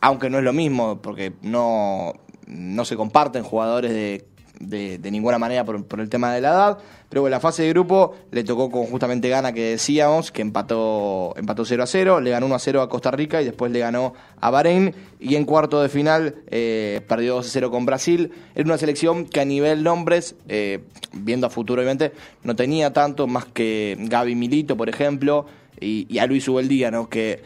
aunque 0.00 0.30
no 0.30 0.38
es 0.38 0.44
lo 0.44 0.52
mismo, 0.52 1.00
porque 1.00 1.32
no, 1.42 2.14
no 2.46 2.84
se 2.84 2.96
comparten 2.96 3.42
jugadores 3.44 3.92
de, 3.92 4.26
de- 4.68 5.10
ninguna 5.10 5.38
manera 5.38 5.64
por, 5.64 5.84
por 5.84 6.00
el 6.00 6.08
tema 6.08 6.32
de 6.32 6.40
la 6.40 6.48
edad. 6.48 6.78
Pero 7.08 7.20
bueno, 7.22 7.34
la 7.36 7.40
fase 7.40 7.62
de 7.64 7.68
grupo 7.68 8.14
le 8.30 8.42
tocó 8.44 8.70
con 8.70 8.86
justamente 8.86 9.28
Gana, 9.28 9.52
que 9.52 9.72
decíamos, 9.72 10.32
que 10.32 10.40
empató, 10.42 11.34
empató 11.36 11.64
0 11.64 11.82
a 11.82 11.86
0, 11.86 12.20
le 12.20 12.30
ganó 12.30 12.46
1 12.46 12.54
a 12.54 12.58
0 12.58 12.80
a 12.82 12.88
Costa 12.88 13.10
Rica 13.10 13.42
y 13.42 13.44
después 13.44 13.70
le 13.70 13.80
ganó 13.80 14.14
a 14.40 14.50
Bahrein. 14.50 14.94
Y 15.20 15.34
en 15.36 15.44
cuarto 15.44 15.82
de 15.82 15.88
final 15.88 16.36
eh, 16.48 17.02
perdió 17.06 17.34
2 17.34 17.46
a 17.46 17.50
0 17.50 17.70
con 17.70 17.84
Brasil. 17.84 18.32
Era 18.54 18.64
una 18.64 18.78
selección 18.78 19.26
que 19.26 19.40
a 19.40 19.44
nivel 19.44 19.82
nombres, 19.82 20.34
eh, 20.48 20.84
viendo 21.12 21.46
a 21.46 21.50
futuro 21.50 21.82
obviamente, 21.82 22.12
no 22.42 22.56
tenía 22.56 22.92
tanto 22.92 23.26
más 23.26 23.44
que 23.44 23.96
Gaby 23.98 24.34
Milito, 24.34 24.76
por 24.76 24.88
ejemplo, 24.88 25.44
y, 25.80 26.06
y 26.08 26.18
a 26.18 26.26
Luis 26.26 26.48
Ubeldía, 26.48 26.90
¿no? 26.90 27.08
que 27.08 27.42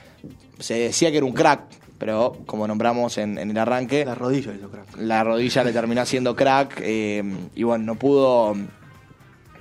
se 0.58 0.74
decía 0.74 1.10
que 1.10 1.16
era 1.16 1.26
un 1.26 1.32
crack, 1.32 1.62
pero 1.98 2.36
como 2.46 2.66
nombramos 2.66 3.18
en, 3.18 3.38
en 3.38 3.50
el 3.50 3.58
arranque, 3.58 4.04
La 4.04 4.14
rodilla 4.14 4.52
hizo 4.54 4.70
crack. 4.70 4.96
la 4.98 5.24
rodilla 5.24 5.64
le 5.64 5.72
terminó 5.72 6.04
siendo 6.04 6.36
crack 6.36 6.80
eh, 6.82 7.22
y 7.54 7.62
bueno, 7.62 7.84
no 7.84 7.94
pudo 7.94 8.54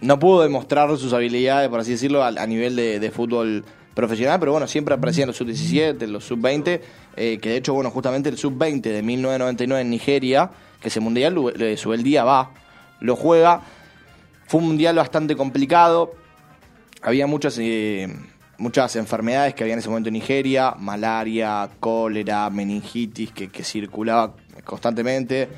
no 0.02 0.20
pudo 0.20 0.44
demostrar 0.44 0.96
sus 0.98 1.14
habilidades, 1.14 1.70
por 1.70 1.80
así 1.80 1.92
decirlo, 1.92 2.24
a, 2.24 2.28
a 2.28 2.48
nivel 2.48 2.76
de, 2.76 3.00
de 3.00 3.12
fútbol 3.12 3.64
profesional, 3.96 4.40
pero 4.40 4.52
bueno, 4.52 4.68
siempre 4.68 4.94
aparecían 4.94 5.28
los 5.28 5.38
sub-17, 5.38 6.06
los 6.08 6.26
sub-20, 6.26 6.82
eh, 7.16 7.40
que 7.42 7.50
de 7.50 7.58
hecho, 7.58 7.74
bueno, 7.74 7.90
justamente 7.90 8.30
el 8.30 8.38
sub-20 8.38 8.82
de 8.82 9.02
1999 9.02 9.82
en 9.82 9.90
Nigeria, 9.90 10.52
que 10.82 10.90
ese 10.90 11.00
mundial, 11.00 11.34
su 11.78 11.94
el 11.94 12.04
día 12.04 12.24
va, 12.26 12.52
lo 13.00 13.16
juega, 13.16 13.62
fue 14.48 14.60
un 14.60 14.68
mundial 14.68 14.98
bastante 14.98 15.36
complicado, 15.36 16.14
había 17.02 17.26
muchas 17.26 17.58
eh, 17.60 18.14
muchas 18.58 18.96
enfermedades 18.96 19.54
que 19.54 19.64
había 19.64 19.74
en 19.74 19.80
ese 19.80 19.90
momento 19.90 20.10
en 20.10 20.14
Nigeria, 20.14 20.74
malaria, 20.78 21.70
cólera, 21.80 22.50
meningitis, 22.50 23.32
que, 23.32 23.50
que 23.50 23.64
circulaba 23.64 24.34
constantemente. 24.64 25.50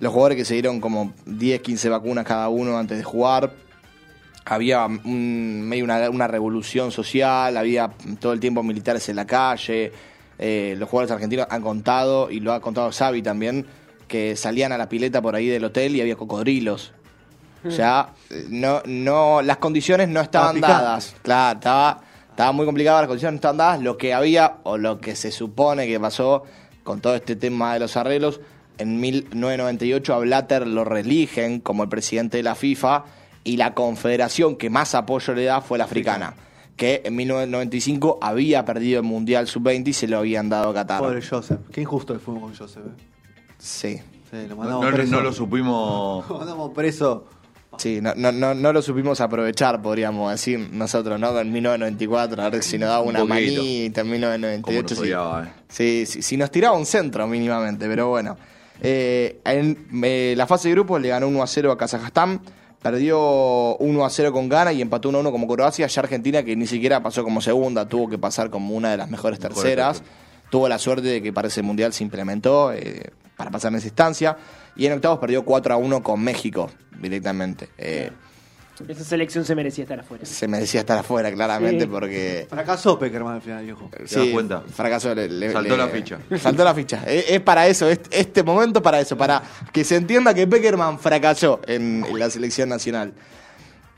Los 0.00 0.12
jugadores 0.12 0.36
que 0.38 0.44
se 0.44 0.54
dieron 0.54 0.80
como 0.80 1.12
10, 1.26 1.60
15 1.60 1.88
vacunas 1.88 2.24
cada 2.24 2.48
uno 2.48 2.76
antes 2.78 2.98
de 2.98 3.04
jugar. 3.04 3.52
Había 4.46 4.84
un- 4.86 5.62
medio 5.62 5.84
una, 5.84 6.10
una 6.10 6.26
revolución 6.26 6.90
social, 6.92 7.56
había 7.56 7.90
todo 8.20 8.32
el 8.32 8.40
tiempo 8.40 8.62
militares 8.62 9.08
en 9.08 9.16
la 9.16 9.24
calle. 9.26 9.92
Eh, 10.38 10.74
los 10.78 10.88
jugadores 10.88 11.12
argentinos 11.12 11.46
han 11.48 11.62
contado, 11.62 12.30
y 12.30 12.40
lo 12.40 12.52
ha 12.52 12.60
contado 12.60 12.90
Xavi 12.92 13.22
también, 13.22 13.66
que 14.08 14.36
salían 14.36 14.72
a 14.72 14.78
la 14.78 14.88
pileta 14.88 15.22
por 15.22 15.34
ahí 15.34 15.46
del 15.48 15.64
hotel 15.64 15.96
y 15.96 16.00
había 16.02 16.16
cocodrilos. 16.16 16.92
O 17.66 17.70
sea, 17.70 18.10
no, 18.50 18.82
no, 18.84 19.40
las 19.40 19.56
condiciones 19.56 20.08
no 20.10 20.20
estaban 20.20 20.56
dadas. 20.60 21.14
Claro, 21.22 21.58
estaba, 21.58 22.00
estaba 22.34 22.52
muy 22.52 22.66
complicado, 22.66 22.98
las 22.98 23.06
condiciones 23.06 23.34
no 23.34 23.36
estaban 23.36 23.56
dadas. 23.58 23.80
Lo 23.80 23.96
que 23.96 24.12
había, 24.12 24.56
o 24.64 24.76
lo 24.76 24.98
que 25.00 25.14
se 25.16 25.30
supone 25.30 25.86
que 25.86 26.00
pasó 26.00 26.42
con 26.82 27.00
todo 27.00 27.14
este 27.14 27.36
tema 27.36 27.74
de 27.74 27.80
los 27.80 27.96
arreglos, 27.96 28.40
en 28.78 29.00
1998 29.00 30.14
a 30.14 30.18
Blatter 30.18 30.66
lo 30.66 30.84
religen 30.84 31.60
como 31.60 31.84
el 31.84 31.88
presidente 31.88 32.36
de 32.38 32.42
la 32.42 32.54
FIFA 32.56 33.04
y 33.44 33.56
la 33.56 33.72
confederación 33.74 34.56
que 34.56 34.68
más 34.68 34.94
apoyo 34.96 35.32
le 35.34 35.44
da 35.44 35.60
fue 35.60 35.78
la 35.78 35.84
africana, 35.84 36.34
que 36.76 37.02
en 37.04 37.14
1995 37.14 38.18
había 38.20 38.64
perdido 38.64 38.98
el 39.00 39.06
Mundial 39.06 39.46
Sub-20 39.46 39.88
y 39.88 39.92
se 39.92 40.08
lo 40.08 40.18
habían 40.18 40.48
dado 40.48 40.70
a 40.70 40.74
Qatar. 40.74 41.00
Pobre 41.00 41.22
Joseph. 41.22 41.60
Qué 41.72 41.82
injusto 41.82 42.14
que 42.14 42.18
fuimos 42.18 42.42
con 42.42 42.56
Joseph. 42.56 42.82
¿eh? 42.84 43.02
Sí. 43.58 44.00
Sí, 44.30 44.48
lo 44.48 44.48
No, 44.48 44.56
mandamos 44.56 44.84
no- 44.86 44.90
preso. 44.96 45.10
no 45.12 45.20
lo 45.20 45.32
supimos. 45.32 46.28
Lo 46.28 46.38
mandamos 46.38 46.72
preso. 46.74 47.26
Sí, 47.78 48.00
no, 48.00 48.12
no, 48.16 48.32
no, 48.32 48.54
no 48.54 48.72
lo 48.72 48.82
supimos 48.82 49.20
aprovechar, 49.20 49.80
podríamos 49.82 50.30
decir 50.30 50.58
nosotros, 50.72 51.18
¿no? 51.20 51.38
En 51.38 51.52
1994, 51.52 52.42
a 52.42 52.50
ver 52.50 52.62
si 52.62 52.78
nos 52.78 52.88
daba 52.88 53.02
Un 53.02 53.10
una 53.10 53.20
poquito. 53.20 53.34
manita 53.62 54.00
en 54.00 54.06
Como 54.06 54.12
1998. 54.12 54.82
nos 54.82 54.90
sí. 54.98 55.00
odiaba, 55.02 55.44
eh. 55.44 55.52
Sí, 55.68 56.04
sí, 56.06 56.22
si 56.22 56.36
nos 56.36 56.50
tiraba 56.50 56.76
un 56.76 56.86
centro 56.86 57.26
mínimamente, 57.26 57.86
pero 57.88 58.08
bueno. 58.08 58.36
Eh, 58.80 59.40
en 59.44 59.86
eh, 60.02 60.34
la 60.36 60.46
fase 60.46 60.68
de 60.68 60.74
grupos 60.74 61.00
le 61.00 61.08
ganó 61.08 61.28
1 61.28 61.42
a 61.42 61.46
0 61.46 61.72
a 61.72 61.78
Kazajstán, 61.78 62.40
perdió 62.82 63.76
1 63.76 64.04
a 64.04 64.10
0 64.10 64.32
con 64.32 64.48
Ghana 64.48 64.72
y 64.72 64.82
empató 64.82 65.08
1 65.08 65.18
a 65.18 65.20
1 65.22 65.32
como 65.32 65.46
Croacia. 65.46 65.86
Ya 65.86 66.00
Argentina, 66.02 66.42
que 66.42 66.54
ni 66.56 66.66
siquiera 66.66 67.02
pasó 67.02 67.22
como 67.24 67.40
segunda, 67.40 67.88
tuvo 67.88 68.08
que 68.08 68.18
pasar 68.18 68.50
como 68.50 68.74
una 68.74 68.90
de 68.90 68.96
las 68.96 69.08
mejores 69.10 69.38
terceras. 69.38 69.98
terceras. 69.98 70.02
Tuvo 70.50 70.68
la 70.68 70.78
suerte 70.78 71.08
de 71.08 71.22
que 71.22 71.32
para 71.32 71.48
ese 71.48 71.62
mundial 71.62 71.92
se 71.92 72.04
implementó 72.04 72.72
eh, 72.72 73.10
para 73.36 73.50
pasar 73.50 73.72
en 73.72 73.78
esa 73.78 73.86
instancia. 73.86 74.36
Y 74.76 74.86
en 74.86 74.92
octavos 74.92 75.18
perdió 75.18 75.44
4 75.44 75.74
a 75.74 75.76
1 75.76 76.02
con 76.02 76.20
México 76.22 76.70
directamente. 77.00 77.68
Eh, 77.78 78.10
Esa 78.88 79.04
selección 79.04 79.44
se 79.44 79.54
merecía 79.54 79.84
estar 79.84 80.00
afuera. 80.00 80.24
se 80.26 80.48
merecía 80.48 80.80
estar 80.80 80.98
afuera, 80.98 81.30
claramente, 81.32 81.84
Sí. 81.84 81.86
porque. 81.90 82.46
Fracasó 82.50 82.98
Peckerman 82.98 83.34
al 83.36 83.40
final, 83.42 83.64
viejo. 83.64 83.88
¿Te 83.96 84.02
das 84.02 84.28
cuenta? 84.32 84.62
Fracasó. 84.62 85.14
le- 85.14 85.28
le- 85.28 85.52
Saltó 85.52 85.76
le- 85.76 85.76
la 85.84 85.88
ficha. 85.88 86.18
Saltó 86.40 86.64
la 86.64 86.74
ficha. 86.74 87.04
Es, 87.06 87.30
es 87.30 87.40
para 87.40 87.68
eso, 87.68 87.88
es- 87.88 88.00
este 88.10 88.42
momento 88.42 88.82
para 88.82 88.98
eso, 89.00 89.16
para 89.16 89.42
que 89.72 89.84
se 89.84 89.94
entienda 89.94 90.34
que 90.34 90.46
Peckerman 90.48 90.98
fracasó 90.98 91.60
en, 91.68 92.04
en 92.04 92.18
la 92.18 92.28
selección 92.30 92.68
nacional. 92.68 93.12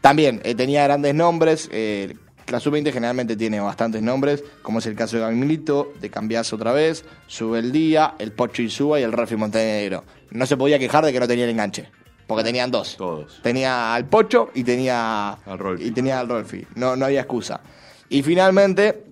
También 0.02 0.40
eh, 0.44 0.54
tenía 0.54 0.84
grandes 0.84 1.14
nombres. 1.14 1.68
eh, 1.72 2.14
la 2.48 2.60
sub-20 2.60 2.92
generalmente 2.92 3.36
tiene 3.36 3.60
bastantes 3.60 4.02
nombres, 4.02 4.44
como 4.62 4.78
es 4.78 4.86
el 4.86 4.94
caso 4.94 5.16
de 5.16 5.22
Gaby 5.22 5.36
Milito, 5.36 5.92
de 6.00 6.10
Cambiazo 6.10 6.56
otra 6.56 6.72
vez, 6.72 7.04
Sube 7.26 7.58
el 7.58 7.72
Día, 7.72 8.14
el 8.18 8.32
Pocho 8.32 8.62
Insúa 8.62 9.00
y 9.00 9.02
el 9.02 9.12
Rafi 9.12 9.36
Montenegro. 9.36 10.04
No 10.30 10.46
se 10.46 10.56
podía 10.56 10.78
quejar 10.78 11.04
de 11.04 11.12
que 11.12 11.20
no 11.20 11.26
tenía 11.26 11.44
el 11.44 11.50
enganche, 11.50 11.88
porque 12.26 12.44
tenían 12.44 12.70
dos. 12.70 12.96
Todos. 12.96 13.40
Tenía 13.42 13.94
al 13.94 14.06
Pocho 14.06 14.50
y 14.54 14.64
tenía 14.64 15.30
Al 15.30 15.58
Rolfi. 15.58 15.84
y 15.86 15.90
tenía 15.90 16.20
al 16.20 16.28
Rolfi. 16.28 16.66
No, 16.74 16.96
no 16.96 17.04
había 17.06 17.20
excusa. 17.20 17.60
Y 18.08 18.22
finalmente 18.22 19.02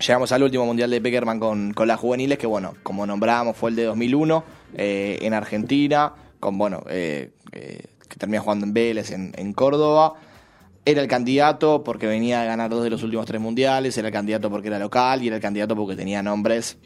llegamos 0.00 0.32
al 0.32 0.42
último 0.42 0.66
mundial 0.66 0.90
de 0.90 1.00
Peckerman 1.00 1.38
con, 1.38 1.72
con 1.74 1.86
las 1.88 2.00
juveniles, 2.00 2.38
que 2.38 2.46
bueno, 2.46 2.74
como 2.82 3.06
nombrábamos, 3.06 3.56
fue 3.56 3.70
el 3.70 3.76
de 3.76 3.84
2001 3.84 4.44
eh, 4.74 5.18
en 5.22 5.34
Argentina, 5.34 6.12
con 6.40 6.58
bueno, 6.58 6.82
eh, 6.88 7.30
eh, 7.52 7.84
que 8.08 8.16
termina 8.16 8.40
jugando 8.40 8.66
en 8.66 8.72
Vélez, 8.72 9.10
en, 9.10 9.32
en 9.36 9.52
Córdoba. 9.52 10.14
Era 10.84 11.00
el 11.00 11.08
candidato 11.08 11.84
porque 11.84 12.06
venía 12.06 12.42
a 12.42 12.44
ganar 12.44 12.70
dos 12.70 12.82
de 12.82 12.90
los 12.90 13.02
últimos 13.02 13.24
tres 13.26 13.40
mundiales, 13.40 13.96
era 13.96 14.08
el 14.08 14.12
candidato 14.12 14.50
porque 14.50 14.68
era 14.68 14.78
local 14.80 15.22
y 15.22 15.28
era 15.28 15.36
el 15.36 15.42
candidato 15.42 15.76
porque 15.76 15.94
tenía 15.94 16.22
nombres 16.22 16.76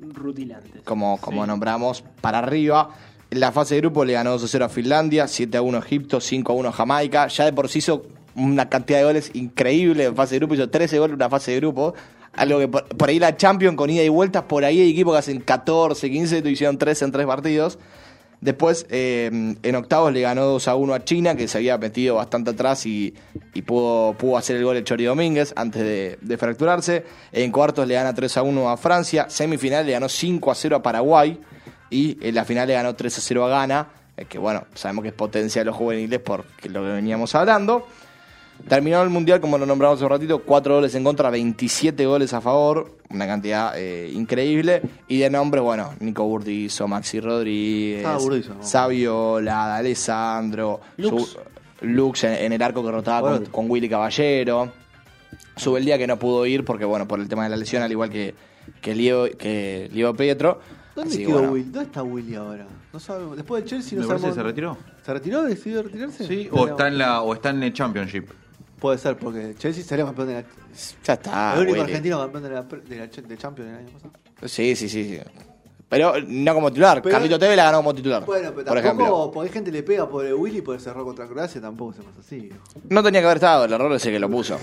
Rutilantes. 0.00 0.82
como, 0.84 1.18
como 1.20 1.46
nombramos, 1.46 2.04
para 2.20 2.38
arriba. 2.38 2.90
En 3.30 3.40
la 3.40 3.52
fase 3.52 3.74
de 3.74 3.80
grupo 3.82 4.04
le 4.04 4.14
ganó 4.14 4.36
2-0 4.36 4.64
a 4.64 4.68
Finlandia, 4.68 5.24
7-1 5.24 5.74
a 5.74 5.78
Egipto, 5.78 6.18
5-1 6.18 6.68
a 6.68 6.72
Jamaica. 6.72 7.26
Ya 7.28 7.44
de 7.44 7.52
por 7.52 7.68
sí 7.68 7.78
hizo 7.78 8.06
una 8.34 8.68
cantidad 8.68 8.98
de 8.98 9.04
goles 9.04 9.30
increíble 9.34 10.04
en 10.04 10.16
fase 10.16 10.34
de 10.34 10.38
grupo, 10.40 10.54
hizo 10.54 10.70
13 10.70 10.98
goles 10.98 11.12
en 11.12 11.16
una 11.16 11.28
fase 11.28 11.52
de 11.52 11.58
grupo. 11.58 11.94
Algo 12.32 12.60
que 12.60 12.68
por, 12.68 12.84
por 12.84 13.08
ahí 13.08 13.18
la 13.18 13.36
Champions 13.36 13.76
con 13.76 13.90
ida 13.90 14.02
y 14.02 14.08
vueltas, 14.08 14.44
por 14.44 14.64
ahí 14.64 14.80
hay 14.80 14.90
equipos 14.90 15.12
que 15.14 15.18
hacen 15.18 15.40
14, 15.40 16.10
15, 16.10 16.42
tú 16.42 16.48
hicieron 16.48 16.78
13 16.78 17.04
en 17.04 17.12
3 17.12 17.26
partidos. 17.26 17.78
Después, 18.40 18.86
eh, 18.88 19.26
en 19.62 19.74
octavos 19.74 20.12
le 20.12 20.22
ganó 20.22 20.46
2 20.46 20.68
a 20.68 20.74
1 20.74 20.94
a 20.94 21.04
China, 21.04 21.34
que 21.34 21.46
se 21.46 21.58
había 21.58 21.76
metido 21.76 22.16
bastante 22.16 22.52
atrás 22.52 22.86
y, 22.86 23.14
pudo, 23.66 24.14
pudo 24.14 24.38
hacer 24.38 24.56
el 24.56 24.64
gol 24.64 24.76
el 24.78 24.84
Chori 24.84 25.04
Domínguez 25.04 25.52
antes 25.56 25.82
de, 25.82 26.18
de 26.22 26.38
fracturarse. 26.38 27.04
En 27.32 27.52
cuartos 27.52 27.86
le 27.86 27.94
gana 27.94 28.14
3 28.14 28.38
a 28.38 28.42
1 28.42 28.70
a 28.70 28.76
Francia. 28.78 29.26
Semifinal 29.28 29.84
le 29.84 29.92
ganó 29.92 30.08
5 30.08 30.50
a 30.50 30.54
0 30.54 30.76
a 30.76 30.82
Paraguay. 30.82 31.38
Y 31.90 32.16
en 32.26 32.34
la 32.34 32.44
final 32.44 32.66
le 32.66 32.74
ganó 32.74 32.94
3 32.94 33.18
a 33.18 33.20
0 33.20 33.44
a 33.44 33.48
Ghana. 33.48 33.88
eh, 34.16 34.24
que 34.24 34.38
bueno, 34.38 34.64
sabemos 34.74 35.02
que 35.02 35.08
es 35.08 35.14
potencia 35.14 35.60
de 35.60 35.66
los 35.66 35.76
juveniles 35.76 36.20
por 36.20 36.44
lo 36.64 36.82
que 36.82 36.88
veníamos 36.88 37.34
hablando. 37.34 37.86
Terminó 38.68 39.02
el 39.02 39.10
Mundial, 39.10 39.40
como 39.40 39.58
lo 39.58 39.66
nombramos 39.66 39.96
hace 39.96 40.04
un 40.04 40.10
ratito, 40.10 40.38
4 40.40 40.74
goles 40.76 40.94
en 40.94 41.02
contra, 41.04 41.30
27 41.30 42.06
goles 42.06 42.32
a 42.32 42.40
favor, 42.40 42.98
una 43.10 43.26
cantidad 43.26 43.72
eh, 43.76 44.10
increíble. 44.14 44.82
Y 45.08 45.18
de 45.18 45.30
nombres, 45.30 45.62
bueno, 45.62 45.94
Nico 46.00 46.24
Burdizo, 46.24 46.86
Maxi 46.86 47.20
Rodríguez, 47.20 48.04
Ah, 48.06 48.16
Burdizo, 48.18 48.54
¿no? 48.54 48.62
Saviola, 48.62 49.76
Alessandro, 49.76 50.80
Lux. 50.98 51.22
Su- 51.30 51.38
Lux 51.82 52.24
en, 52.24 52.34
en 52.34 52.52
el 52.52 52.62
arco 52.62 52.84
que 52.84 52.90
rotaba 52.90 53.20
con, 53.22 53.30
Bueno. 53.38 53.52
con 53.52 53.70
Willy 53.70 53.88
Caballero. 53.88 54.70
Sube 55.56 55.78
el 55.78 55.84
día 55.84 55.96
que 55.98 56.06
no 56.06 56.18
pudo 56.18 56.44
ir 56.46 56.64
porque, 56.64 56.84
bueno, 56.84 57.08
por 57.08 57.20
el 57.20 57.28
tema 57.28 57.44
de 57.44 57.50
la 57.50 57.56
lesión, 57.56 57.82
al 57.82 57.90
igual 57.90 58.10
que, 58.10 58.34
que, 58.80 58.94
Leo, 58.94 59.28
que 59.36 59.88
Leo 59.92 60.14
Pietro. 60.14 60.60
¿Dónde 60.94 61.14
Así 61.14 61.24
bueno, 61.24 61.52
Willy? 61.52 61.64
¿Dónde 61.70 61.82
está 61.86 62.02
Willy 62.02 62.34
ahora? 62.34 62.66
No 62.92 63.00
sabemos. 63.00 63.36
Después 63.36 63.62
del 63.62 63.70
Chelsea 63.70 63.96
no 63.98 64.02
Me 64.02 64.08
parece 64.08 64.26
que 64.26 64.32
sabemos. 64.32 64.36
se 64.36 64.42
retiró. 64.42 64.76
¿Se 65.04 65.12
retiró? 65.14 65.42
¿Decidió 65.44 65.82
retirarse? 65.82 66.26
Sí, 66.26 66.48
o 66.52 66.66
está 66.66 66.88
en 66.88 66.98
la 66.98 67.22
o 67.22 67.32
está 67.32 67.50
en 67.50 67.62
el 67.62 67.72
Championship. 67.72 68.28
Puede 68.80 68.98
ser, 68.98 69.16
porque 69.16 69.54
Chelsea 69.58 69.84
salió 69.84 70.06
campeón 70.06 70.28
de 70.28 70.34
la. 70.34 70.44
Ya 71.04 71.12
está. 71.12 71.52
el 71.54 71.60
único 71.60 71.72
Willy. 71.74 71.82
argentino 71.84 72.18
campeón 72.18 72.42
de 72.44 72.50
la, 72.50 72.62
de 72.62 72.96
la, 72.96 73.06
de 73.06 73.36
Champions 73.38 73.70
el 73.70 73.76
año 73.76 73.88
pasado. 73.92 74.12
Sí, 74.46 74.74
sí, 74.74 74.88
sí. 74.88 75.04
sí. 75.16 75.20
Pero 75.88 76.14
no 76.26 76.54
como 76.54 76.70
titular. 76.70 77.02
Pero- 77.02 77.12
Carlito 77.12 77.38
Tevez 77.38 77.56
la 77.56 77.64
ganó 77.64 77.78
como 77.78 77.94
titular. 77.94 78.24
Bueno, 78.24 78.52
pero 78.54 78.66
por 78.66 78.80
tampoco, 78.80 79.02
ejemplo. 79.02 79.30
porque 79.34 79.48
hay 79.48 79.52
gente 79.52 79.72
le 79.72 79.82
pega 79.82 80.08
por 80.08 80.24
el 80.24 80.34
Willy 80.34 80.62
por 80.62 80.80
cerrar 80.80 81.02
contra 81.04 81.26
Croacia, 81.26 81.60
tampoco 81.60 81.94
se 81.94 82.02
pasa 82.02 82.20
así. 82.20 82.48
No 82.88 83.02
tenía 83.02 83.20
que 83.20 83.26
haber 83.26 83.36
estado, 83.38 83.64
el 83.64 83.72
error 83.72 83.92
es 83.92 84.06
el 84.06 84.12
que 84.12 84.18
lo 84.20 84.30
puso. 84.30 84.56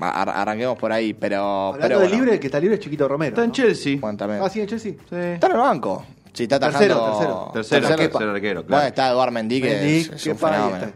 Ar- 0.00 0.28
arranquemos 0.30 0.76
por 0.78 0.90
ahí, 0.92 1.14
pero. 1.14 1.38
Hablando 1.74 1.80
pero 1.86 2.00
de 2.00 2.06
bueno. 2.06 2.16
libre, 2.16 2.34
el 2.34 2.40
que 2.40 2.46
está 2.48 2.58
libre 2.58 2.74
es 2.76 2.80
Chiquito 2.80 3.06
Romero. 3.06 3.28
Está 3.30 3.42
en 3.44 3.48
¿no? 3.48 3.54
Chelsea. 3.54 3.96
Bueno, 4.00 4.18
también. 4.18 4.40
Ah, 4.42 4.48
sí, 4.50 4.60
en 4.60 4.66
Chelsea. 4.66 4.92
Sí. 4.92 5.14
Está 5.16 5.46
en 5.46 5.52
el 5.52 5.58
banco. 5.58 6.04
Sí, 6.32 6.42
está 6.44 6.58
Tercero, 6.58 7.04
tercero. 7.04 7.50
Tercero, 7.54 7.88
Kepa. 7.96 8.18
tercer 8.18 8.28
arquero, 8.28 8.60
Bueno, 8.62 8.66
claro. 8.66 8.86
está 8.88 9.10
Eduard 9.10 9.30
Mendy, 9.30 9.60
que 9.62 9.68
Mendy, 9.70 9.96
es, 9.98 10.08
es 10.10 10.26
un 10.26 10.36
fenómeno. 10.36 10.76
está. 10.86 10.92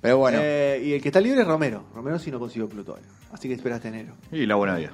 Pero 0.00 0.18
bueno, 0.18 0.38
Eh, 0.40 0.80
y 0.84 0.92
el 0.94 1.02
que 1.02 1.08
está 1.08 1.20
libre 1.20 1.42
es 1.42 1.46
Romero. 1.46 1.84
Romero 1.94 2.18
sí 2.18 2.30
no 2.30 2.38
consiguió 2.38 2.68
club 2.68 2.84
todavía. 2.84 3.08
Así 3.32 3.48
que 3.48 3.54
espera 3.54 3.76
hasta 3.76 3.88
enero. 3.88 4.14
Y 4.32 4.46
la 4.46 4.54
buena 4.56 4.76
vida. 4.76 4.92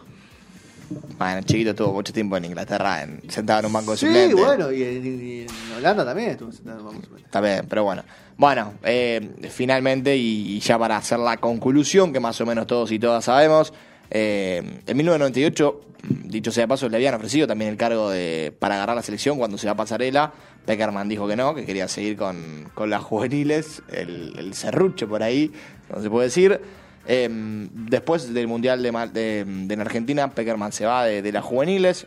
bueno, 1.19 1.43
chiquito 1.43 1.71
estuvo 1.71 1.93
mucho 1.93 2.13
tiempo 2.13 2.37
en 2.37 2.45
Inglaterra, 2.45 3.03
en- 3.03 3.21
sentado 3.31 3.61
en 3.61 3.67
un 3.67 3.73
banco 3.73 3.93
de 3.93 3.97
Sí, 3.97 4.35
bueno, 4.35 4.71
y 4.73 4.83
en, 4.85 5.05
y 5.05 5.41
en 5.43 5.47
Holanda 5.79 6.05
también 6.05 6.31
estuvo 6.31 6.53
sentado, 6.53 6.85
vamos 6.85 7.05
a 7.11 7.15
ver. 7.15 7.25
Está 7.25 7.41
bien, 7.41 7.67
pero 7.69 7.85
bueno. 7.85 8.03
Bueno, 8.37 8.75
eh, 8.85 9.31
finalmente, 9.51 10.17
y, 10.17 10.57
y 10.57 10.61
ya 10.61 10.79
para 10.79 10.97
hacer 10.97 11.19
la 11.19 11.39
conclusión, 11.39 12.13
que 12.13 12.21
más 12.21 12.41
o 12.41 12.47
menos 12.47 12.67
todos 12.67 12.93
y 12.93 12.99
todas 12.99 13.25
sabemos, 13.25 13.73
eh, 14.11 14.81
en 14.87 14.97
1998, 14.97 15.81
dicho 16.25 16.51
sea 16.53 16.65
de 16.65 16.69
paso, 16.69 16.89
le 16.89 16.97
habían 16.97 17.15
ofrecido 17.15 17.47
también 17.47 17.71
el 17.71 17.77
cargo 17.77 18.11
de 18.11 18.55
para 18.59 18.77
agarrar 18.77 18.97
la 18.97 19.03
selección 19.03 19.39
cuando 19.39 19.59
se 19.59 19.67
va 19.67 19.73
a 19.73 19.77
Pasarela. 19.77 20.33
Peckerman 20.65 21.09
dijo 21.09 21.29
que 21.29 21.37
no, 21.37 21.55
que 21.55 21.65
quería 21.65 21.87
seguir 21.89 22.17
con, 22.17 22.71
con 22.75 22.91
las 22.91 23.03
juveniles, 23.03 23.83
el, 23.89 24.35
el 24.37 24.55
serrucho 24.55 25.09
por 25.09 25.23
ahí, 25.23 25.53
no 25.95 26.03
se 26.03 26.11
puede 26.11 26.27
decir. 26.27 26.61
Eh, 27.09 27.29
después 27.73 28.35
del 28.35 28.49
Mundial 28.49 28.83
de, 28.83 28.91
de, 29.13 29.45
de 29.45 29.75
en 29.75 29.81
Argentina, 29.81 30.29
Peckerman 30.31 30.73
se 30.73 30.87
va 30.87 31.05
de, 31.05 31.23
de 31.23 31.33
las 31.33 31.45
juveniles. 31.45 32.07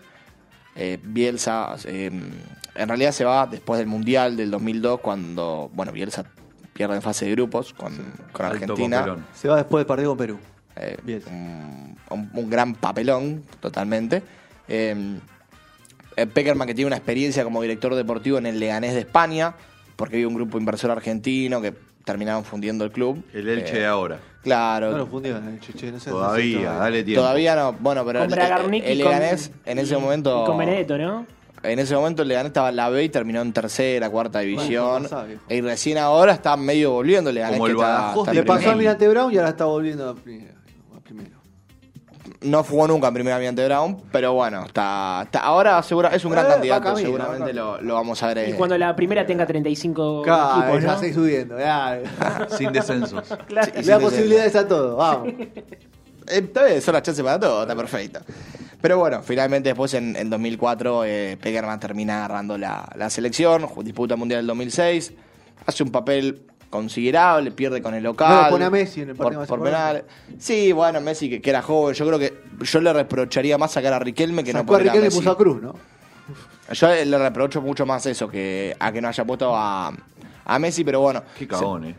Eh, 0.75 0.99
Bielsa, 1.01 1.75
eh, 1.85 2.11
en 2.75 2.87
realidad 2.87 3.11
se 3.11 3.25
va 3.25 3.47
después 3.47 3.79
del 3.79 3.87
Mundial 3.87 4.37
del 4.37 4.51
2002, 4.51 4.99
cuando, 4.99 5.69
bueno, 5.73 5.91
Bielsa 5.91 6.25
pierde 6.73 6.95
en 6.95 7.01
fase 7.01 7.25
de 7.25 7.31
grupos 7.31 7.73
con, 7.73 7.97
con 8.31 8.45
Argentina. 8.45 9.17
Se 9.33 9.47
va 9.47 9.57
después 9.57 9.81
del 9.81 9.87
partido 9.87 10.11
con 10.11 10.17
Perú. 10.17 10.39
Eh, 10.79 11.21
un, 11.29 11.97
un- 12.09 12.29
un 12.33 12.49
gran 12.49 12.73
papelón, 12.75 13.43
totalmente. 13.59 14.23
Eh, 14.67 15.17
eh, 16.15 16.25
Peckerman 16.27 16.67
que 16.67 16.73
tiene 16.73 16.87
una 16.87 16.95
experiencia 16.97 17.43
como 17.43 17.61
director 17.61 17.93
deportivo 17.95 18.37
en 18.37 18.45
el 18.45 18.59
Leganés 18.59 18.93
de 18.93 19.01
España, 19.01 19.55
porque 19.95 20.15
había 20.17 20.27
un 20.27 20.35
grupo 20.35 20.57
inversor 20.57 20.91
argentino 20.91 21.61
que 21.61 21.73
terminaron 22.05 22.43
fundiendo 22.43 22.83
el 22.85 22.91
club. 22.91 23.23
El 23.33 23.49
Elche 23.49 23.75
Eh, 23.77 23.79
de 23.81 23.85
ahora. 23.85 24.19
Claro. 24.41 24.91
No 24.91 24.97
lo 24.99 25.07
fundieron, 25.07 25.47
eh, 25.49 25.59
che, 25.59 25.73
che, 25.73 25.91
no 25.91 25.99
sé, 25.99 26.09
Todavía, 26.09 26.71
dale 26.71 27.03
tiempo. 27.03 27.21
Todavía 27.21 27.55
no, 27.55 27.73
bueno, 27.73 28.05
pero 28.05 28.23
el, 28.23 28.31
el 28.33 28.59
con- 28.81 28.97
Leganés 28.97 29.51
en 29.65 29.79
ese 29.79 29.95
y- 29.95 29.97
momento 29.99 30.43
y 30.43 30.45
con 30.45 30.57
Benedetto, 30.57 30.97
¿no? 30.97 31.25
En 31.61 31.77
ese 31.77 31.93
momento 31.93 32.21
el 32.21 32.29
Leganés 32.29 32.51
estaba 32.51 32.69
en 32.69 32.77
la 32.77 32.89
B 32.89 33.03
y 33.03 33.09
terminó 33.09 33.41
en 33.41 33.51
tercera, 33.51 34.09
cuarta 34.09 34.39
división. 34.39 35.07
y 35.49 35.59
recién 35.59 35.97
ahora 35.97 36.31
está 36.31 36.55
medio 36.55 36.91
volviendo 36.91 37.29
el 37.31 37.35
Leganés. 37.35 37.57
Como 37.57 37.65
que 37.65 37.71
el 37.73 37.77
está- 37.79 38.33
Le 38.33 38.43
pasó 38.43 38.53
primera. 38.59 38.71
al 38.71 38.77
Mirante 38.77 39.07
Brown 39.09 39.33
y 39.33 39.37
ahora 39.37 39.49
está 39.49 39.65
volviendo 39.65 40.09
a 40.09 40.15
primero. 40.15 40.53
No 42.41 42.63
jugó 42.63 42.87
nunca 42.87 43.09
en 43.09 43.13
primera 43.13 43.37
Mirante 43.37 43.65
Brown, 43.65 44.01
pero 44.13 44.31
bueno, 44.33 44.63
está, 44.65 45.23
está- 45.25 45.39
ahora 45.41 45.83
segura, 45.83 46.09
es 46.15 46.23
un 46.23 46.31
gran 46.31 46.45
Eh, 46.45 46.49
candidato, 46.49 46.83
camino, 46.85 47.05
seguramente 47.09 47.53
lo, 47.53 47.81
lo 47.81 47.93
vamos 47.95 48.23
a 48.23 48.33
ver. 48.33 48.47
Y 48.49 48.53
cuando 48.53 48.77
la 48.77 48.95
primera 48.95 49.25
tenga 49.25 49.45
35 49.45 50.21
Claro, 50.23 50.61
equipos, 50.61 50.83
ya 50.83 50.93
¿no? 50.93 50.99
seguís 50.99 51.15
subiendo. 51.15 51.59
ya. 51.59 51.99
Sin 52.57 52.71
descensos. 52.71 53.27
Claro. 53.47 53.71
Sí, 53.75 53.81
Le 53.83 53.87
da 53.91 53.99
posibilidades 53.99 54.55
a 54.55 54.65
todo, 54.67 54.95
vamos. 54.95 55.27
Eh, 55.27 55.51
Está 56.27 56.63
bien, 56.65 56.81
son 56.81 56.93
las 56.93 57.03
chances 57.03 57.23
para 57.25 57.39
todo, 57.39 57.63
está 57.63 57.75
perfecto. 57.75 58.19
Pero 58.81 58.97
bueno, 58.99 59.21
finalmente 59.21 59.67
después 59.69 59.93
en, 59.95 60.15
en 60.15 60.29
2004 60.29 61.03
eh, 61.03 61.37
Peckerman 61.41 61.79
termina 61.81 62.19
agarrando 62.19 62.57
la, 62.57 62.87
la 62.95 63.09
selección, 63.09 63.67
disputa 63.83 64.13
el 64.13 64.19
Mundial 64.19 64.39
del 64.41 64.47
2006, 64.47 65.11
hace 65.65 65.83
un 65.83 65.91
papel 65.91 66.43
considerable, 66.69 67.51
pierde 67.51 67.81
con 67.81 67.93
el 67.93 68.03
local. 68.03 68.29
No 68.35 68.43
lo 68.43 68.49
pone 68.49 68.65
a 68.65 68.69
Messi 68.69 69.01
en 69.01 69.09
el 69.09 69.15
por, 69.15 69.25
partido 69.25 69.39
más 69.41 69.49
por 69.49 69.59
importante. 69.59 70.03
penal. 70.03 70.39
Sí, 70.39 70.71
bueno, 70.71 71.01
Messi 71.01 71.29
que, 71.29 71.41
que 71.41 71.49
era 71.49 71.61
joven, 71.61 71.95
yo 71.95 72.05
creo 72.07 72.19
que 72.19 72.41
yo 72.61 72.81
le 72.81 72.93
reprocharía 72.93 73.57
más 73.57 73.71
sacar 73.71 73.93
a 73.93 73.99
Riquelme 73.99 74.43
que 74.43 74.53
no 74.53 74.59
Sacó 74.59 74.73
a 74.75 74.77
poner 74.77 74.89
a 74.89 74.93
Riquelme 74.93 75.05
y 75.07 75.09
Messi. 75.09 75.17
puso 75.19 75.31
a 75.31 75.37
Cruz, 75.37 75.61
¿no? 75.61 75.75
Yo 76.71 76.87
le 76.87 77.17
reprocho 77.17 77.61
mucho 77.61 77.85
más 77.85 78.05
eso 78.05 78.27
que 78.29 78.75
a 78.79 78.91
que 78.91 79.01
no 79.01 79.07
haya 79.07 79.25
puesto 79.25 79.55
a, 79.55 79.91
a 80.45 80.59
Messi, 80.59 80.83
pero 80.83 81.01
bueno. 81.01 81.23
Qué 81.37 81.47
cagón, 81.47 81.85
eh. 81.85 81.95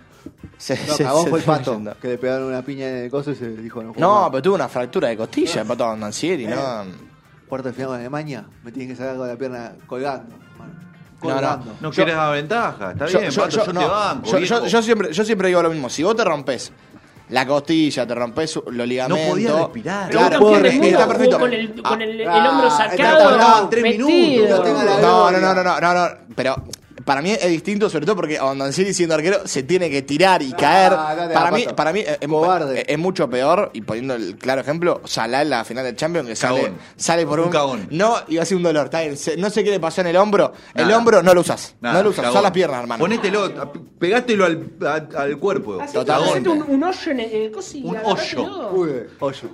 Se, 0.59 0.75
No, 0.87 0.95
se- 0.95 1.05
cagón 1.05 1.25
se- 1.25 1.31
fue 1.31 1.39
el 1.41 1.45
pato, 1.45 1.73
yendo. 1.75 1.97
que 2.01 2.09
le 2.09 2.19
pegaron 2.19 2.47
una 2.49 2.63
piña 2.63 2.89
en 2.89 2.97
el 3.05 3.11
coso 3.11 3.33
y 3.33 3.35
se 3.35 3.49
dijo 3.57 3.83
no. 3.83 3.95
No, 3.97 4.29
pero 4.31 4.43
tuvo 4.43 4.55
una 4.55 4.69
fractura 4.69 5.09
de 5.09 5.17
costilla, 5.17 5.63
el 5.63 5.67
pato 5.67 5.89
Andancieri, 5.91 6.47
¿no? 6.47 6.57
Cuarto 7.49 7.69
de 7.69 7.75
final 7.75 7.89
con 7.89 7.99
Alemania, 7.99 8.45
me 8.63 8.71
tienes 8.71 8.93
que 8.97 9.03
sacar 9.03 9.17
con 9.17 9.27
la 9.27 9.35
pierna 9.37 9.73
colgando. 9.89 10.37
Hermano. 11.29 11.47
No, 11.47 11.57
no. 11.57 11.61
Colgando. 11.61 11.73
No 11.81 11.89
Yo- 11.91 11.95
quieres 11.95 12.15
dar 12.17 12.33
ventaja. 12.33 12.93
Está 12.93 13.05
bien, 13.07 13.35
Pato, 13.35 13.49
yo, 13.51 13.73
no, 13.73 13.81
te 13.81 13.87
banco. 13.87 14.27
yo- 14.31 14.39
yo- 14.39 14.67
yo 14.67 14.83
siempre, 14.83 15.13
yo 15.13 15.25
siempre 15.25 15.49
digo 15.49 15.63
lo 15.63 15.71
mismo. 15.71 15.89
Si 15.91 16.03
vos 16.03 16.17
te 16.17 16.25
rompes 16.25 16.73
la 17.29 17.47
costilla, 17.47 18.07
te 18.07 18.15
rompes 18.15 18.59
los 18.71 18.87
ligamentos. 18.89 19.29
podía 19.31 19.53
respirar. 19.57 20.11
Claro, 20.11 20.41
vos 20.41 20.49
puedo 20.51 20.63
respirar. 20.63 20.89
está 21.01 21.09
perfecto. 21.09 21.39
con 21.39 21.53
el, 21.53 21.83
con 21.83 22.03
el, 22.03 22.21
el 22.23 22.29
Ah, 22.29 22.51
hombro 22.51 22.67
ah, 22.69 22.71
sacado, 22.77 23.31
estaban 23.31 23.71
tres 23.71 23.83
metido. 23.83 24.09
minutos, 24.09 24.59
no 24.69 25.01
No, 25.01 25.31
no, 25.31 25.41
no, 25.41 25.55
no, 25.55 25.63
no, 25.63 25.81
no, 25.81 25.95
no, 25.95 26.09
pero 26.35 26.57
para 27.11 27.23
mí 27.23 27.33
es 27.33 27.49
distinto, 27.49 27.91
sobre 27.91 28.07
todo 28.07 28.15
porque 28.15 28.39
Ondancieri 28.39 28.95
siendo 28.95 29.17
arquero 29.17 29.39
se 29.45 29.65
tiene 29.65 29.91
que 29.91 30.03
tirar 30.03 30.43
y 30.43 30.53
Ah, 30.53 30.57
caer. 30.57 30.91
dale, 30.93 31.35
para 31.35 31.51
mí, 31.51 31.65
para 31.75 31.93
mí 31.93 32.01
es, 32.07 32.19
es- 32.21 32.29
Cobarde. 32.29 32.85
es 32.87 32.99
mucho 33.01 33.29
peor, 33.29 33.71
y 33.73 33.81
poniendo 33.81 34.15
el 34.15 34.37
claro 34.37 34.61
ejemplo, 34.61 35.01
Salah 35.07 35.43
en 35.43 35.51
la 35.51 35.65
final 35.65 35.83
del 35.85 35.97
Champions 35.97 36.29
que 36.29 36.37
sale, 36.37 36.61
Cagón. 36.63 36.79
sale 36.95 37.27
por 37.27 37.41
Un 37.41 37.47
un, 37.47 37.51
cagón. 37.51 37.89
No, 37.91 38.15
y 38.29 38.39
hace 38.39 38.55
un 38.55 38.63
dolor, 38.63 38.85
está 38.85 39.01
bien, 39.01 39.17
se- 39.17 39.37
no 39.37 39.51
sé 39.51 39.65
qué 39.65 39.71
le 39.71 39.81
pasó 39.81 40.03
en 40.03 40.07
el 40.07 40.17
hombro. 40.17 40.53
El 40.73 40.85
Nada. 40.85 40.99
hombro 40.99 41.21
no 41.25 41.35
lo 41.35 41.41
usas. 41.41 41.75
Nada, 41.81 41.97
no 41.97 42.03
lo 42.05 42.11
usas, 42.11 42.21
cagón. 42.23 42.31
usas 42.35 42.43
las 42.45 42.53
piernas, 42.53 42.81
hermano. 42.83 43.01
Ponételo, 43.03 43.73
pegátelo 43.99 44.45
al, 44.45 44.71
a- 44.87 45.23
al 45.23 45.37
cuerpo. 45.39 45.81
Hacete, 45.81 45.99
Totalmente. 45.99 46.49
hacete 46.49 46.49
un, 46.51 46.63
un 46.63 46.85
hoyo 46.85 47.11
en 47.11 47.19
el, 47.21 47.33
el 47.33 47.51
coso 47.51 47.77
y 47.77 47.83
Un 47.83 47.97
agarrátelo. 47.97 48.85
bien, 48.85 49.07
hoyo. 49.19 49.49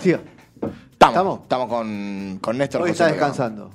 Siga. 0.00 0.20
Estamos, 0.92 1.16
¿Estamos? 1.16 1.40
estamos 1.42 1.68
con, 1.68 2.38
con 2.40 2.56
Néstor 2.58 2.82
Hoy 2.82 2.90
José 2.90 3.02
está 3.02 3.12
descansando. 3.12 3.70